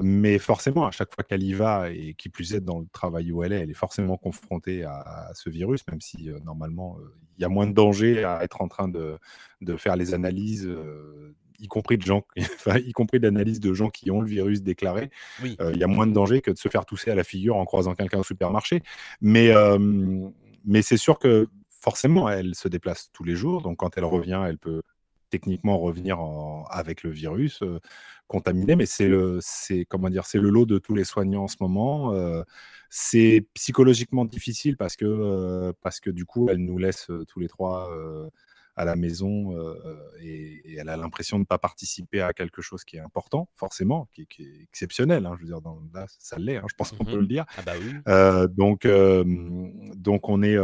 mais 0.03 0.39
forcément, 0.39 0.87
à 0.87 0.91
chaque 0.91 1.15
fois 1.15 1.25
qu'elle 1.25 1.43
y 1.43 1.55
va 1.55 1.91
et 1.91 2.15
qui 2.15 2.29
plus 2.29 2.55
est 2.55 2.61
dans 2.61 2.81
le 2.81 2.87
travail 2.93 3.33
où 3.33 3.43
elle 3.43 3.53
est, 3.53 3.61
elle 3.61 3.71
est 3.71 3.75
forcément 3.75 4.19
confrontée 4.19 4.85
à 4.85 5.31
ce 5.35 5.49
virus, 5.49 5.87
même 5.89 6.01
si, 6.01 6.29
normalement, 6.45 6.99
il 7.39 7.43
y 7.43 7.45
a 7.45 7.49
moins 7.49 7.67
de 7.67 7.73
danger 7.73 8.25
à 8.25 8.43
être 8.45 8.61
en 8.61 8.69
train 8.69 8.89
de 8.89 9.19
de 9.63 9.77
faire 9.77 9.97
les 9.97 10.13
analyses, 10.13 10.71
y 11.59 11.69
compris 11.69 11.97
de 11.97 12.03
gens 12.03 12.23
y 12.77 12.93
compris 12.93 13.21
d'analyses 13.21 13.61
de 13.61 13.73
gens 13.73 13.89
qui 13.89 14.11
ont 14.11 14.21
le 14.21 14.29
virus 14.29 14.63
déclaré. 14.63 15.11
il 15.43 15.77
y 15.77 15.85
a 15.85 15.87
moins 15.87 16.07
de 16.07 16.13
danger 16.13 16.41
que 16.43 16.51
de 16.51 16.59
se 16.59 16.69
faire 16.69 16.85
tousser 16.85 17.11
à 17.11 17.15
la 17.15 17.25
figure 17.25 17.57
en 17.57 17.65
croisant 17.65 17.95
quelqu'un 17.95 18.19
au 18.19 18.25
supermarché. 18.25 18.83
Mais, 19.23 19.53
mais 20.67 20.83
c'est 20.83 20.97
sûr 20.97 21.19
que 21.19 21.49
forcément, 21.81 22.29
elle 22.29 22.55
se 22.55 22.69
déplace 22.69 23.11
tous 23.13 23.25
les 23.25 23.37
jours. 23.37 23.63
Donc, 23.63 23.79
quand 23.79 23.97
elle 23.97 24.05
revient, 24.05 24.43
elle 24.47 24.59
peut 24.59 24.83
techniquement 25.31 25.79
revenir 25.79 26.19
avec 26.71 27.03
le 27.03 27.11
virus 27.11 27.63
euh, 27.63 27.81
contaminé. 28.27 28.77
Mais 28.77 28.87
c'est 28.87 29.09
le, 29.09 29.39
c'est 29.41 29.85
comment 29.85 30.11
dire, 30.11 30.27
c'est 30.27 30.39
le 30.39 30.51
lot 30.51 30.67
de 30.67 30.79
tous 30.79 30.95
les 30.95 31.05
soignants 31.05 31.45
en 31.45 31.49
ce 31.49 31.57
moment. 31.61 32.13
Euh, 32.15 32.43
c'est 32.91 33.47
psychologiquement 33.55 34.25
difficile 34.25 34.77
parce 34.77 34.97
que 34.97 35.05
euh, 35.05 35.73
parce 35.83 36.01
que 36.01 36.11
du 36.11 36.25
coup, 36.25 36.49
elle 36.51 36.59
nous 36.59 36.79
laisse 36.79 37.11
tous 37.29 37.41
les 37.41 37.49
trois 37.49 37.91
à 38.77 38.85
la 38.85 38.97
maison 38.97 39.57
et, 40.21 40.77
elle 40.79 40.89
a 40.91 40.97
l'impression 40.97 41.39
de 41.39 41.43
ne 41.43 41.47
pas 41.47 41.59
participer 41.59 42.21
à 42.21 42.33
quelque 42.35 42.61
chose 42.61 42.85
qui 42.85 42.97
est 42.97 43.01
important, 43.01 43.49
forcément, 43.55 44.09
qui, 44.13 44.23
est 44.23 44.63
exceptionnel. 44.63 45.25
Hein, 45.25 45.35
je 45.37 45.43
veux 45.43 45.49
dire, 45.49 45.63
dans, 45.63 45.81
là, 45.95 46.07
ça 46.19 46.39
l'est, 46.39 46.57
hein, 46.57 46.67
je 46.69 46.75
pense 46.75 46.93
qu'on 46.93 47.05
peut 47.05 47.17
mmh 47.17 47.21
le 47.21 47.27
dire. 47.27 47.47
Ah 47.57 47.63
bah 47.63 47.73
oui. 47.81 48.55
donc, 48.55 48.87
donc, 49.97 50.29
on 50.29 50.43
est. 50.43 50.57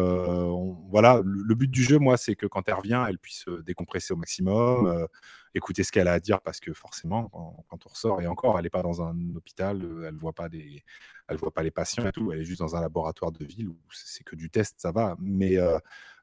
voilà, 0.90 1.21
le, 1.25 1.54
but 1.54 1.71
du 1.71 1.83
jeu, 1.83 1.99
moi, 1.99 2.16
c'est 2.16 2.37
que 2.37 2.47
quand 2.47 2.69
elle 2.69 2.75
revient, 2.75 3.04
elle 3.09 3.19
puisse 3.19 3.47
décompresser 3.64 4.12
au 4.12 4.16
maximum, 4.16 5.09
écouter 5.54 5.85
ce 5.85 5.92
qu'elle 5.92 6.09
a 6.09 6.12
à 6.12 6.21
dire, 6.21 6.40
parce 6.40 6.61
que 6.61 6.73
forcément, 6.73 7.28
quand, 7.68 7.87
on 7.87 7.88
ressort, 7.88 8.21
et 8.21 8.26
encore, 8.26 8.59
elle 8.59 8.64
n'est 8.64 8.71
pas 8.71 8.82
dans 8.82 9.02
un 9.02 9.16
hôpital, 9.35 9.80
elle 10.06 10.14
ne 10.14 10.21
voit 10.21 10.32
pas 10.32 10.49
des. 10.49 10.82
Elle 11.28 11.37
voit 11.37 11.52
pas 11.52 11.62
les 11.62 11.71
patients 11.71 12.06
et 12.06 12.12
tout, 12.12 12.32
elle 12.32 12.40
est 12.40 12.44
juste 12.44 12.61
dans 12.61 12.76
un 12.76 12.80
laboratoire 12.80 13.32
de 13.32 13.44
ville 13.44 13.68
où 13.68 13.78
c'est 13.90 14.25
que 14.25 14.37
du 14.37 14.50
test, 14.50 14.80
ça 14.80 14.92
va. 14.92 15.16
Mais 15.18 15.56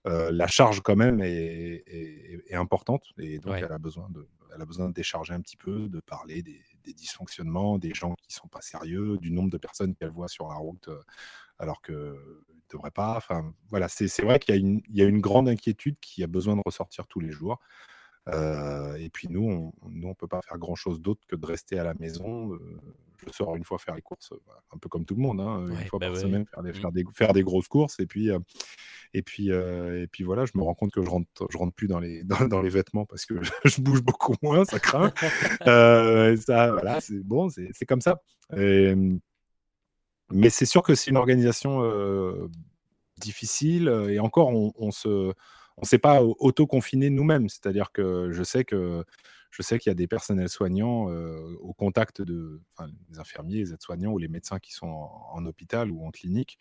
euh, 0.05 0.31
la 0.31 0.47
charge 0.47 0.81
quand 0.81 0.95
même 0.95 1.19
est, 1.21 2.53
importante 2.53 3.03
et 3.17 3.39
donc 3.39 3.55
elle, 3.55 3.71
a 3.71 3.77
besoin 3.77 4.09
de, 4.09 4.27
elle 4.53 4.61
a 4.61 4.65
besoin 4.65 4.87
de 4.87 4.93
décharger 4.93 5.33
un 5.33 5.41
petit 5.41 5.57
peu, 5.57 5.89
de 5.89 5.99
parler 5.99 6.41
des, 6.41 6.61
dysfonctionnements, 6.93 7.77
des 7.77 7.93
gens 7.93 8.15
qui 8.15 8.33
sont 8.33 8.47
pas 8.47 8.61
sérieux, 8.61 9.17
du 9.19 9.29
nombre 9.29 9.51
de 9.51 9.57
personnes 9.57 9.93
qu'elle 9.93 10.09
voit 10.09 10.27
sur 10.27 10.47
la 10.47 10.55
route 10.55 10.87
euh, 10.87 10.99
alors 11.59 11.81
que 11.81 11.91
ne 11.93 12.17
devrait 12.71 12.89
pas. 12.91 13.15
Enfin, 13.17 13.53
voilà, 13.69 13.87
c'est 13.87 14.23
vrai 14.23 14.39
qu'il 14.39 14.55
y, 14.55 14.97
y, 14.97 15.01
a 15.03 15.05
une 15.05 15.21
grande 15.21 15.47
inquiétude 15.47 15.97
qui 16.01 16.23
a 16.23 16.27
besoin 16.27 16.55
de 16.55 16.61
ressortir 16.65 17.05
tous 17.05 17.19
les 17.19 17.31
jours. 17.31 17.59
Euh, 18.27 18.95
et 18.95 19.09
puis 19.09 19.27
nous, 19.29 19.73
on 19.81 20.07
on 20.07 20.13
peut 20.13 20.27
pas 20.27 20.41
faire 20.41 20.57
grand-chose 20.57 21.01
d'autre 21.01 21.21
que 21.27 21.35
de 21.35 21.45
rester 21.45 21.79
à 21.79 21.83
la 21.83 21.93
maison. 21.93 22.57
je 23.25 23.31
sors 23.31 23.55
une 23.55 23.63
fois 23.63 23.77
faire 23.77 23.95
les 23.95 24.01
courses, 24.01 24.33
un 24.73 24.77
peu 24.77 24.89
comme 24.89 25.05
tout 25.05 25.15
le 25.15 25.21
monde, 25.21 25.39
hein, 25.41 25.67
une 25.67 25.85
fois 25.87 25.99
bah 25.99 26.07
par 26.07 26.17
semaine, 26.17 26.45
faire 26.45 26.63
des, 26.63 26.71
mmh. 26.71 26.73
faire, 26.73 26.91
des, 26.91 27.05
faire 27.13 27.33
des, 27.33 27.43
grosses 27.43 27.67
courses. 27.67 27.99
Et 27.99 28.05
puis, 28.05 28.29
et 29.13 29.21
puis, 29.21 29.49
et 29.49 30.07
puis 30.11 30.23
voilà, 30.23 30.45
je 30.45 30.51
me 30.55 30.63
rends 30.63 30.73
compte 30.73 30.91
que 30.91 31.03
je 31.03 31.09
rentre, 31.09 31.47
je 31.49 31.57
rentre 31.57 31.73
plus 31.73 31.87
dans 31.87 31.99
les, 31.99 32.23
dans, 32.49 32.61
les 32.61 32.69
vêtements 32.69 33.05
parce 33.05 33.25
que 33.25 33.35
je 33.65 33.81
bouge 33.81 34.01
beaucoup 34.01 34.35
moins, 34.41 34.65
ça 34.65 34.79
craint. 34.79 35.13
ça, 35.65 36.71
voilà, 36.71 37.01
c'est 37.01 37.23
bon, 37.23 37.49
c'est 37.49 37.85
comme 37.85 38.01
ça. 38.01 38.21
mais 38.55 40.49
c'est 40.49 40.65
sûr 40.65 40.83
que 40.83 40.95
c'est 40.95 41.09
une 41.11 41.17
organisation 41.17 41.81
difficile 43.17 43.89
et 44.09 44.19
encore, 44.19 44.49
on, 44.49 44.71
on 44.77 44.91
se 44.91 45.33
on 45.79 45.83
ne 45.83 45.87
s'est 45.87 45.97
pas 45.97 46.21
auto-confiné 46.21 47.09
nous-mêmes. 47.09 47.47
C'est-à-dire 47.47 47.91
que 47.91 48.31
je 48.31 48.43
sais 48.43 48.65
que 48.65 49.03
je 49.49 49.63
sais 49.63 49.79
qu'il 49.79 49.89
y 49.89 49.91
a 49.91 49.95
des 49.95 50.07
personnels 50.07 50.49
soignants 50.49 51.05
au 51.61 51.73
contact 51.73 52.21
de, 52.21 52.61
enfin, 52.71 52.87
les 53.09 53.17
infirmiers, 53.17 53.59
les 53.59 53.73
aides-soignants 53.73 54.11
ou 54.11 54.19
les 54.19 54.27
médecins 54.27 54.59
qui 54.59 54.73
sont 54.73 54.87
en, 54.87 55.43
hôpital 55.45 55.89
ou 55.89 56.05
en 56.05 56.11
clinique 56.11 56.59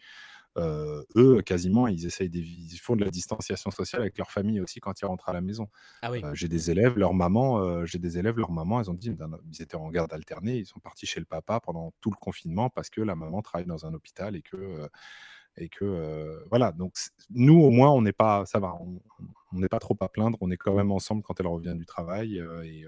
eux, 0.57 1.41
quasiment, 1.43 1.87
ils 1.87 2.07
essayent 2.07 2.31
ils 2.33 2.79
font 2.79 2.97
de 2.97 3.05
la 3.05 3.11
distanciation 3.11 3.71
sociale 3.71 4.03
avec 4.03 4.19
leur 4.19 4.31
famille 4.31 4.61
aussi 4.61 4.81
quand 4.81 5.01
ils 5.01 5.05
rentrent 5.05 5.29
à 5.29 5.33
la 5.33 5.41
maison. 5.41 5.69
Ah 6.03 6.11
oui. 6.11 6.21
j'ai 6.33 6.49
des 6.49 6.71
élèves, 6.73 6.97
leur 6.97 7.15
maman, 7.15 7.85
j'ai 7.85 7.99
des 7.99 8.19
élèves, 8.19 8.39
leur 8.39 8.51
maman, 8.51 8.81
elles 8.81 8.91
ont 8.91 8.95
dit, 8.95 9.13
ils 9.53 9.63
étaient 9.63 9.77
en 9.77 9.89
garde 9.91 10.13
alternée, 10.13 10.57
ils 10.57 10.67
sont 10.67 10.81
partis 10.81 11.07
chez 11.07 11.21
le 11.21 11.27
papa 11.27 11.61
pendant 11.61 11.93
tout 12.01 12.11
le 12.11 12.17
confinement 12.17 12.71
parce 12.71 12.91
que 12.91 13.01
la 13.01 13.15
maman 13.15 13.43
travaille 13.43 13.67
dans 13.67 13.87
un 13.87 13.95
hôpital 13.95 14.35
et 14.35 14.43
que 14.43 14.89
et 15.59 15.69
que 15.69 16.45
voilà. 16.51 16.73
Donc 16.73 16.95
nous, 17.31 17.61
au 17.61 17.71
moins, 17.71 17.91
on 17.91 18.03
n'est 18.03 18.13
pas, 18.13 18.45
ça 18.47 18.59
va, 18.59 18.75
on 19.53 19.59
n'est 19.59 19.69
pas 19.69 19.79
trop 19.79 19.97
à 20.01 20.09
plaindre. 20.09 20.39
On 20.41 20.51
est 20.51 20.57
quand 20.57 20.75
même 20.75 20.93
ensemble 20.93 21.23
quand 21.23 21.39
elle 21.41 21.47
revient 21.47 21.75
du 21.77 21.87
travail 21.87 22.39
et, 22.39 22.85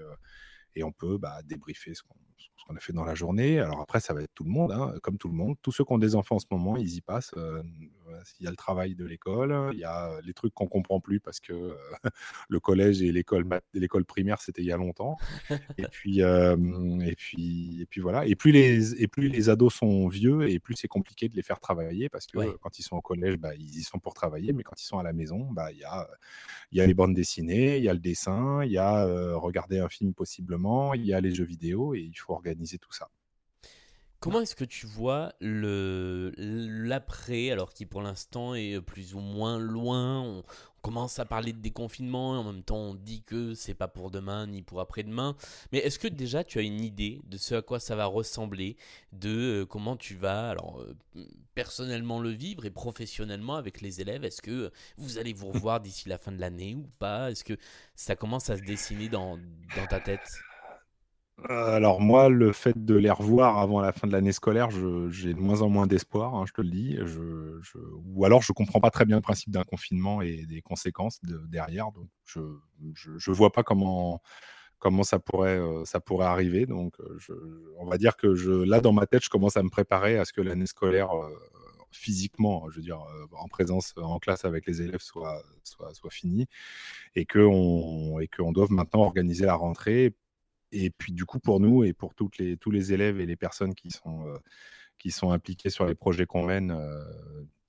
et 0.75 0.83
on 0.83 0.91
peut 0.91 1.17
bah, 1.17 1.41
débriefer 1.43 1.93
ce 1.93 2.03
qu'on 2.03 2.75
a 2.75 2.79
fait 2.79 2.93
dans 2.93 3.03
la 3.03 3.15
journée. 3.15 3.59
Alors 3.59 3.81
après, 3.81 3.99
ça 3.99 4.13
va 4.13 4.21
être 4.21 4.33
tout 4.33 4.43
le 4.43 4.51
monde, 4.51 4.71
hein, 4.71 4.93
comme 5.01 5.17
tout 5.17 5.27
le 5.27 5.33
monde. 5.33 5.55
Tous 5.61 5.71
ceux 5.71 5.83
qui 5.83 5.93
ont 5.93 5.97
des 5.97 6.15
enfants 6.15 6.35
en 6.35 6.39
ce 6.39 6.45
moment, 6.51 6.77
ils 6.77 6.95
y 6.95 7.01
passent. 7.01 7.31
Euh, 7.37 7.61
il 8.39 8.43
y 8.43 8.47
a 8.47 8.49
le 8.49 8.55
travail 8.55 8.95
de 8.95 9.05
l'école, 9.05 9.69
il 9.73 9.79
y 9.79 9.83
a 9.83 10.19
les 10.23 10.33
trucs 10.33 10.53
qu'on 10.53 10.67
comprend 10.67 10.99
plus 10.99 11.19
parce 11.19 11.39
que 11.39 11.53
euh, 11.53 11.75
le 12.49 12.59
collège 12.59 13.01
et 13.01 13.11
l'école 13.11 13.47
l'école 13.73 14.05
primaire, 14.05 14.41
c'était 14.41 14.61
il 14.61 14.67
y 14.67 14.71
a 14.71 14.77
longtemps. 14.77 15.17
et 15.77 15.87
puis 15.89 16.21
euh, 16.21 16.55
et 17.01 17.15
puis 17.15 17.81
et 17.81 17.85
puis 17.85 18.01
voilà. 18.01 18.25
Et 18.25 18.35
plus 18.35 18.51
les 18.51 19.01
et 19.01 19.07
plus 19.07 19.27
les 19.27 19.49
ados 19.49 19.73
sont 19.73 20.07
vieux 20.07 20.49
et 20.49 20.59
plus 20.59 20.75
c'est 20.75 20.87
compliqué 20.87 21.29
de 21.29 21.35
les 21.35 21.43
faire 21.43 21.59
travailler 21.59 22.09
parce 22.09 22.27
que 22.27 22.57
quand 22.57 22.79
ils 22.79 22.83
sont 22.83 22.97
au 22.97 23.01
collège, 23.01 23.37
bah, 23.37 23.55
ils 23.55 23.79
y 23.79 23.83
sont 23.83 23.99
pour 23.99 24.13
travailler, 24.13 24.53
mais 24.53 24.63
quand 24.63 24.81
ils 24.81 24.85
sont 24.85 24.99
à 24.99 25.03
la 25.03 25.13
maison, 25.13 25.47
bah 25.51 25.71
il 25.71 25.79
y 25.79 25.83
a 25.83 26.07
il 26.71 26.77
y 26.77 26.81
a 26.81 26.87
les 26.87 26.93
bandes 26.93 27.13
dessinées, 27.13 27.77
il 27.77 27.83
y 27.83 27.89
a 27.89 27.93
le 27.93 27.99
dessin, 27.99 28.63
il 28.63 28.71
y 28.71 28.77
a 28.77 29.05
regarder 29.35 29.79
un 29.79 29.89
film 29.89 30.13
possiblement, 30.13 30.60
il 30.95 31.05
y 31.05 31.13
a 31.13 31.21
les 31.21 31.33
jeux 31.33 31.45
vidéo 31.45 31.93
et 31.93 31.99
il 31.99 32.15
faut 32.15 32.33
organiser 32.33 32.77
tout 32.77 32.91
ça. 32.91 33.09
Comment 34.19 34.41
est-ce 34.41 34.55
que 34.55 34.65
tu 34.65 34.85
vois 34.85 35.33
l'après, 35.39 37.49
alors 37.49 37.73
qui 37.73 37.87
pour 37.87 38.03
l'instant 38.03 38.53
est 38.53 38.79
plus 38.79 39.15
ou 39.15 39.19
moins 39.19 39.57
loin? 39.57 40.21
On, 40.21 40.43
commence 40.81 41.19
à 41.19 41.25
parler 41.25 41.53
de 41.53 41.59
déconfinement 41.59 42.35
et 42.35 42.37
en 42.39 42.43
même 42.43 42.63
temps 42.63 42.77
on 42.77 42.95
dit 42.95 43.23
que 43.23 43.53
c'est 43.53 43.73
pas 43.73 43.87
pour 43.87 44.11
demain 44.11 44.47
ni 44.47 44.61
pour 44.61 44.81
après-demain. 44.81 45.35
Mais 45.71 45.79
est-ce 45.79 45.99
que 45.99 46.07
déjà 46.07 46.43
tu 46.43 46.59
as 46.59 46.63
une 46.63 46.83
idée 46.83 47.21
de 47.25 47.37
ce 47.37 47.55
à 47.55 47.61
quoi 47.61 47.79
ça 47.79 47.95
va 47.95 48.05
ressembler, 48.05 48.77
de 49.13 49.61
euh, 49.61 49.65
comment 49.65 49.95
tu 49.95 50.15
vas 50.15 50.49
alors 50.49 50.81
euh, 50.81 51.25
personnellement 51.55 52.19
le 52.19 52.29
vivre 52.29 52.65
et 52.65 52.71
professionnellement 52.71 53.55
avec 53.55 53.81
les 53.81 54.01
élèves? 54.01 54.25
Est-ce 54.25 54.41
que 54.41 54.71
vous 54.97 55.17
allez 55.17 55.33
vous 55.33 55.51
revoir 55.51 55.79
d'ici 55.79 56.09
la 56.09 56.17
fin 56.17 56.31
de 56.31 56.41
l'année 56.41 56.75
ou 56.75 56.87
pas? 56.99 57.31
Est-ce 57.31 57.43
que 57.43 57.57
ça 57.95 58.15
commence 58.15 58.49
à 58.49 58.57
se 58.57 58.63
dessiner 58.63 59.09
dans, 59.09 59.39
ta 59.89 59.99
tête? 59.99 60.27
Alors 61.49 62.01
moi, 62.01 62.29
le 62.29 62.51
fait 62.51 62.85
de 62.85 62.95
les 62.95 63.09
revoir 63.09 63.57
avant 63.57 63.81
la 63.81 63.91
fin 63.91 64.07
de 64.07 64.11
l'année 64.11 64.31
scolaire, 64.31 64.69
j'ai 65.09 65.33
de 65.33 65.39
moins 65.39 65.61
en 65.61 65.69
moins 65.69 65.87
d'espoir, 65.87 66.35
hein, 66.35 66.45
je 66.47 66.53
te 66.53 66.61
le 66.61 66.69
dis. 66.69 66.97
Ou 68.05 68.25
alors 68.25 68.41
je 68.41 68.53
comprends 68.53 68.79
pas 68.79 68.91
très 68.91 69.05
bien 69.05 69.17
le 69.17 69.21
principe 69.21 69.51
d'un 69.51 69.63
confinement 69.63 70.21
et 70.21 70.45
des 70.45 70.61
conséquences 70.61 71.19
derrière. 71.23 71.91
Donc 71.91 72.07
je, 72.25 72.39
je, 72.93 73.31
vois 73.31 73.51
pas 73.51 73.63
comment 73.63 74.21
comment 74.79 75.03
ça 75.03 75.19
pourrait 75.19 75.59
euh, 75.59 75.85
ça 75.85 75.99
pourrait 75.99 76.27
arriver. 76.27 76.65
Donc 76.65 76.99
euh, 76.99 77.73
on 77.79 77.85
va 77.85 77.97
dire 77.97 78.17
que 78.17 78.27
là 78.63 78.81
dans 78.81 78.93
ma 78.93 79.07
tête, 79.07 79.23
je 79.23 79.29
commence 79.29 79.57
à 79.57 79.63
me 79.63 79.69
préparer 79.69 80.17
à 80.17 80.25
ce 80.25 80.33
que 80.33 80.41
l'année 80.41 80.67
scolaire 80.67 81.09
physiquement, 81.91 82.69
je 82.69 82.77
veux 82.77 82.81
dire, 82.83 83.03
en 83.33 83.47
présence 83.47 83.93
en 83.97 84.17
classe 84.19 84.45
avec 84.45 84.65
les 84.65 84.81
élèves 84.81 85.01
soit, 85.01 85.43
soit, 85.63 85.93
soit 85.93 86.09
finie 86.09 86.47
et 87.15 87.25
qu'on 87.25 88.17
qu'on 88.35 88.51
doive 88.53 88.71
maintenant 88.71 89.01
organiser 89.01 89.45
la 89.45 89.55
rentrée 89.55 90.13
et 90.71 90.89
puis 90.89 91.13
du 91.13 91.25
coup, 91.25 91.39
pour 91.39 91.59
nous 91.59 91.83
et 91.83 91.93
pour 91.93 92.15
toutes 92.15 92.37
les, 92.37 92.57
tous 92.57 92.71
les 92.71 92.93
élèves 92.93 93.19
et 93.19 93.25
les 93.25 93.35
personnes 93.35 93.75
qui 93.75 93.91
sont, 93.91 94.27
euh, 94.27 94.37
qui 94.97 95.11
sont 95.11 95.31
impliquées 95.31 95.69
sur 95.69 95.85
les 95.85 95.95
projets 95.95 96.25
qu'on 96.25 96.43
mène, 96.43 96.71
euh, 96.71 97.03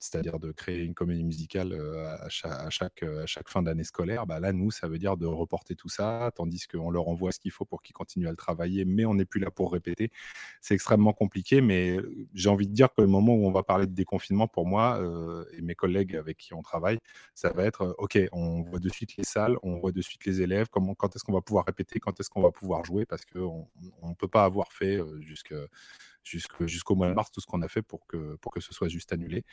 c'est-à-dire 0.03 0.37
de 0.37 0.51
créer 0.51 0.83
une 0.83 0.93
comédie 0.93 1.23
musicale 1.23 1.73
à 2.05 2.29
chaque, 2.29 3.05
fin 3.47 3.61
d'année 3.63 3.85
scolaire, 3.85 4.25
bah 4.25 4.41
là, 4.41 4.51
nous, 4.51 4.69
ça 4.69 4.89
veut 4.89 4.97
dire 4.97 5.15
de 5.15 5.25
reporter 5.25 5.75
tout 5.75 5.87
ça, 5.87 6.29
tandis 6.35 6.67
qu'on 6.67 6.91
leur 6.91 7.07
envoie 7.07 7.31
ce 7.31 7.39
qu'il 7.39 7.51
faut 7.51 7.63
pour 7.63 7.81
qu'ils 7.81 7.93
continuent 7.93 8.27
à 8.27 8.31
le 8.31 8.35
travailler, 8.35 8.83
mais 8.83 9.05
on 9.05 9.13
n'est 9.13 9.25
plus 9.25 9.39
là 9.39 9.49
pour 9.49 9.71
répéter. 9.71 10.11
C'est 10.59 10.73
extrêmement 10.73 11.13
compliqué, 11.13 11.61
mais 11.61 11.97
j'ai 12.33 12.49
envie 12.49 12.67
de 12.67 12.73
dire 12.73 12.89
que 12.93 13.01
le 13.01 13.07
moment 13.07 13.33
où 13.33 13.45
on 13.45 13.51
va 13.51 13.63
parler 13.63 13.87
de 13.87 13.93
déconfinement, 13.93 14.47
pour 14.47 14.67
moi 14.67 15.01
et 15.57 15.61
mes 15.61 15.75
collègues 15.75 16.17
avec 16.17 16.37
qui 16.37 16.53
on 16.53 16.61
travaille, 16.61 16.99
ça 17.33 17.51
va 17.51 17.63
être, 17.63 17.95
OK, 17.97 18.19
on 18.33 18.61
voit 18.61 18.79
de 18.79 18.89
suite 18.89 19.15
les 19.15 19.23
salles, 19.23 19.57
on 19.63 19.77
voit 19.77 19.93
de 19.93 20.01
suite 20.01 20.25
les 20.25 20.41
élèves, 20.41 20.67
comment, 20.69 20.95
quand 20.95 21.15
est-ce 21.15 21.23
qu'on 21.23 21.33
va 21.33 21.41
pouvoir 21.41 21.65
répéter, 21.65 22.01
quand 22.01 22.19
est-ce 22.19 22.29
qu'on 22.29 22.41
va 22.41 22.51
pouvoir 22.51 22.83
jouer, 22.83 23.05
parce 23.05 23.23
qu'on 23.25 23.69
ne 24.03 24.13
peut 24.15 24.27
pas 24.27 24.43
avoir 24.43 24.73
fait 24.73 24.99
jusque 25.21 25.55
jusqu'au 26.23 26.95
mois 26.95 27.09
de 27.09 27.13
mars 27.13 27.31
tout 27.31 27.41
ce 27.41 27.45
qu'on 27.45 27.61
a 27.61 27.67
fait 27.67 27.81
pour 27.81 28.07
que, 28.07 28.35
pour 28.41 28.51
que 28.51 28.59
ce 28.59 28.73
soit 28.73 28.87
juste 28.87 29.13
annulé. 29.13 29.45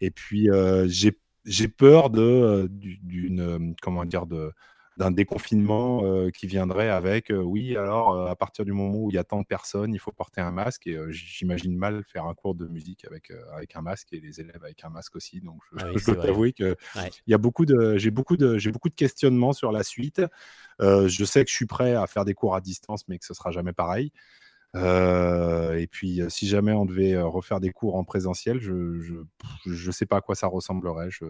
Et 0.00 0.10
puis, 0.10 0.50
euh, 0.50 0.86
j'ai 0.88 1.68
peur 1.68 2.10
euh, 2.16 2.68
d'une, 2.70 3.40
euh, 3.40 3.74
comment 3.80 4.04
dire, 4.04 4.26
de, 4.26 4.52
d'un 4.98 5.10
déconfinement 5.10 6.28
qui 6.32 6.46
viendrait 6.46 6.90
avec 6.90 7.32
oui 7.34 7.78
alors 7.78 8.28
à 8.28 8.36
partir 8.36 8.66
du 8.66 8.72
moment 8.72 8.98
où 8.98 9.10
il 9.10 9.14
y 9.14 9.18
a 9.18 9.24
tant 9.24 9.40
de 9.40 9.46
personnes 9.46 9.94
il 9.94 9.98
faut 9.98 10.12
porter 10.12 10.42
un 10.42 10.50
masque. 10.50 10.86
Et 10.86 10.98
j'imagine 11.08 11.74
mal 11.74 12.04
faire 12.04 12.26
un 12.26 12.34
cours 12.34 12.54
de 12.54 12.66
musique 12.68 13.06
avec 13.06 13.32
avec 13.54 13.74
un 13.74 13.80
masque 13.80 14.08
et 14.12 14.20
les 14.20 14.42
élèves 14.42 14.62
avec 14.62 14.84
un 14.84 14.90
masque 14.90 15.16
aussi. 15.16 15.40
Donc 15.40 15.62
je, 15.72 15.78
ah 15.82 16.12
dois 16.12 16.16
t'avouer 16.26 16.52
que 16.52 16.76
il 17.26 17.30
y 17.30 17.32
a 17.32 17.38
beaucoup 17.38 17.64
de 17.64 17.96
j'ai 17.96 18.10
beaucoup 18.10 18.36
de 18.36 18.58
j'ai 18.58 18.70
beaucoup 18.70 18.90
de 18.90 18.94
questionnements 18.94 19.54
sur 19.54 19.72
la 19.72 19.82
suite. 19.82 20.20
Je 20.78 21.24
sais 21.24 21.42
que 21.42 21.50
je 21.50 21.56
suis 21.56 21.66
prêt 21.66 21.94
à 21.94 22.06
faire 22.06 22.26
des 22.26 22.34
cours 22.34 22.54
à 22.54 22.60
distance 22.60 23.08
mais 23.08 23.18
que 23.18 23.24
ce 23.24 23.32
sera 23.32 23.50
jamais 23.50 23.72
pareil 23.72 24.12
euh, 24.74 25.74
et 25.74 25.86
puis, 25.86 26.20
si 26.28 26.46
jamais 26.46 26.72
on 26.72 26.86
devait 26.86 27.20
refaire 27.20 27.60
des 27.60 27.70
cours 27.70 27.96
en 27.96 28.04
présentiel, 28.04 28.60
je 28.60 28.72
ne 29.66 29.92
sais 29.92 30.06
pas 30.06 30.18
à 30.18 30.20
quoi 30.20 30.34
ça 30.34 30.46
ressemblerait. 30.46 31.10
Je, 31.10 31.26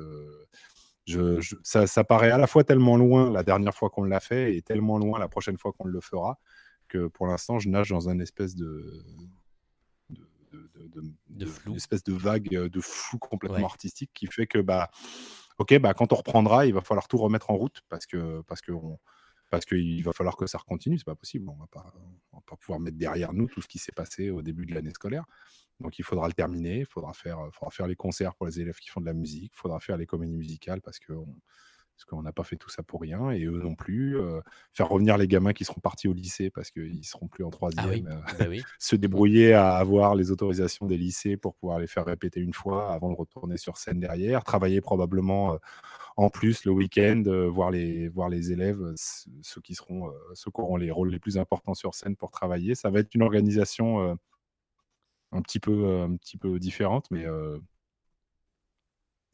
je, 1.06 1.56
ça, 1.64 1.86
ça, 1.86 2.04
paraît 2.04 2.30
à 2.30 2.38
la 2.38 2.46
fois 2.46 2.62
tellement 2.62 2.96
loin 2.96 3.30
la 3.30 3.42
dernière 3.42 3.74
fois 3.74 3.90
qu'on 3.90 4.04
l'a 4.04 4.20
fait 4.20 4.54
et 4.56 4.62
tellement 4.62 4.98
loin 4.98 5.18
la 5.18 5.28
prochaine 5.28 5.58
fois 5.58 5.72
qu'on 5.72 5.86
le 5.86 6.00
fera 6.00 6.38
que 6.86 7.08
pour 7.08 7.26
l'instant, 7.26 7.58
je 7.58 7.68
nage 7.68 7.88
dans 7.88 8.08
une 8.08 8.20
espèce 8.20 8.54
de, 8.54 9.02
de, 10.10 11.46
flou. 11.46 11.70
Une 11.70 11.76
espèce 11.76 12.04
de 12.04 12.12
vague 12.12 12.48
de 12.48 12.80
flou 12.80 13.18
complètement 13.18 13.66
artistique 13.66 14.10
qui 14.14 14.26
fait 14.26 14.46
que 14.46 14.58
bah, 14.58 14.90
ok, 15.58 15.78
bah, 15.78 15.94
quand 15.94 16.12
on 16.12 16.16
reprendra, 16.16 16.66
il 16.66 16.74
va 16.74 16.82
falloir 16.82 17.08
tout 17.08 17.16
remettre 17.16 17.50
en 17.50 17.56
route 17.56 17.80
parce 17.88 18.06
que 18.06 18.42
parce 18.42 18.60
que 18.60 18.72
on, 18.72 18.98
parce 19.52 19.66
qu'il 19.66 20.02
va 20.02 20.14
falloir 20.14 20.34
que 20.34 20.46
ça 20.46 20.58
continue, 20.66 20.96
c'est 20.96 21.04
pas 21.04 21.14
possible. 21.14 21.46
On 21.50 21.56
va 21.56 21.66
pas, 21.66 21.92
va 22.32 22.40
pas 22.46 22.56
pouvoir 22.56 22.80
mettre 22.80 22.96
derrière 22.96 23.34
nous 23.34 23.48
tout 23.48 23.60
ce 23.60 23.68
qui 23.68 23.78
s'est 23.78 23.92
passé 23.92 24.30
au 24.30 24.40
début 24.40 24.64
de 24.64 24.74
l'année 24.74 24.92
scolaire. 24.94 25.26
Donc 25.78 25.98
il 25.98 26.04
faudra 26.06 26.26
le 26.26 26.32
terminer, 26.32 26.78
il 26.78 26.86
faudra 26.86 27.12
faire, 27.12 27.38
faudra 27.52 27.70
faire 27.70 27.86
les 27.86 27.94
concerts 27.94 28.34
pour 28.34 28.46
les 28.46 28.60
élèves 28.60 28.76
qui 28.76 28.88
font 28.88 29.02
de 29.02 29.06
la 29.06 29.12
musique, 29.12 29.52
il 29.54 29.58
faudra 29.58 29.78
faire 29.78 29.98
les 29.98 30.06
comédies 30.06 30.36
musicales 30.38 30.80
parce 30.80 30.98
qu'on 30.98 31.26
parce 31.94 32.06
qu'on 32.06 32.22
n'a 32.22 32.32
pas 32.32 32.44
fait 32.44 32.56
tout 32.56 32.70
ça 32.70 32.82
pour 32.82 33.02
rien, 33.02 33.30
et 33.30 33.44
eux 33.44 33.60
non 33.62 33.74
plus. 33.74 34.18
Euh, 34.18 34.40
faire 34.72 34.88
revenir 34.88 35.18
les 35.18 35.28
gamins 35.28 35.52
qui 35.52 35.66
seront 35.66 35.80
partis 35.80 36.08
au 36.08 36.14
lycée 36.14 36.48
parce 36.48 36.70
qu'ils 36.70 37.04
seront 37.04 37.28
plus 37.28 37.44
en 37.44 37.48
ah 37.48 37.52
troisième. 37.52 38.06
Euh, 38.06 38.20
bah 38.38 38.46
se 38.78 38.96
débrouiller 38.96 39.52
à 39.52 39.76
avoir 39.76 40.14
les 40.14 40.30
autorisations 40.30 40.86
des 40.86 40.96
lycées 40.96 41.36
pour 41.36 41.54
pouvoir 41.54 41.78
les 41.78 41.86
faire 41.86 42.06
répéter 42.06 42.40
une 42.40 42.54
fois 42.54 42.92
avant 42.92 43.10
de 43.10 43.16
retourner 43.16 43.58
sur 43.58 43.76
scène 43.76 44.00
derrière. 44.00 44.42
Travailler 44.44 44.80
probablement 44.80 45.52
euh, 45.52 45.58
en 46.16 46.30
plus 46.30 46.64
le 46.64 46.72
week-end, 46.72 47.22
voir, 47.50 47.70
les, 47.70 48.08
voir 48.08 48.28
les 48.28 48.52
élèves, 48.52 48.80
ceux 48.96 49.60
qui 49.60 49.74
seront, 49.74 50.12
ceux 50.34 50.50
qui 50.50 50.60
auront 50.60 50.76
les 50.76 50.90
rôles 50.90 51.10
les 51.10 51.18
plus 51.18 51.38
importants 51.38 51.74
sur 51.74 51.94
scène 51.94 52.16
pour 52.16 52.30
travailler. 52.30 52.74
Ça 52.74 52.90
va 52.90 53.00
être 53.00 53.14
une 53.14 53.22
organisation 53.22 54.18
un 55.32 55.42
petit 55.42 55.60
peu, 55.60 56.02
un 56.02 56.16
petit 56.16 56.36
peu 56.36 56.58
différente, 56.58 57.10
mais 57.10 57.26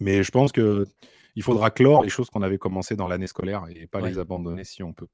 mais 0.01 0.23
je 0.23 0.31
pense 0.31 0.53
que 0.53 0.87
il 1.35 1.43
faudra 1.43 1.71
clore 1.71 2.03
les 2.03 2.09
choses 2.09 2.31
qu'on 2.31 2.43
avait 2.43 2.59
commencées 2.59 2.97
dans 2.97 3.09
l'année 3.09 3.27
scolaire 3.27 3.67
et 3.69 3.87
pas 3.87 4.01
les 4.01 4.19
abandonner 4.19 4.65
si 4.65 4.83
on 4.83 4.93
peut. 4.93 5.07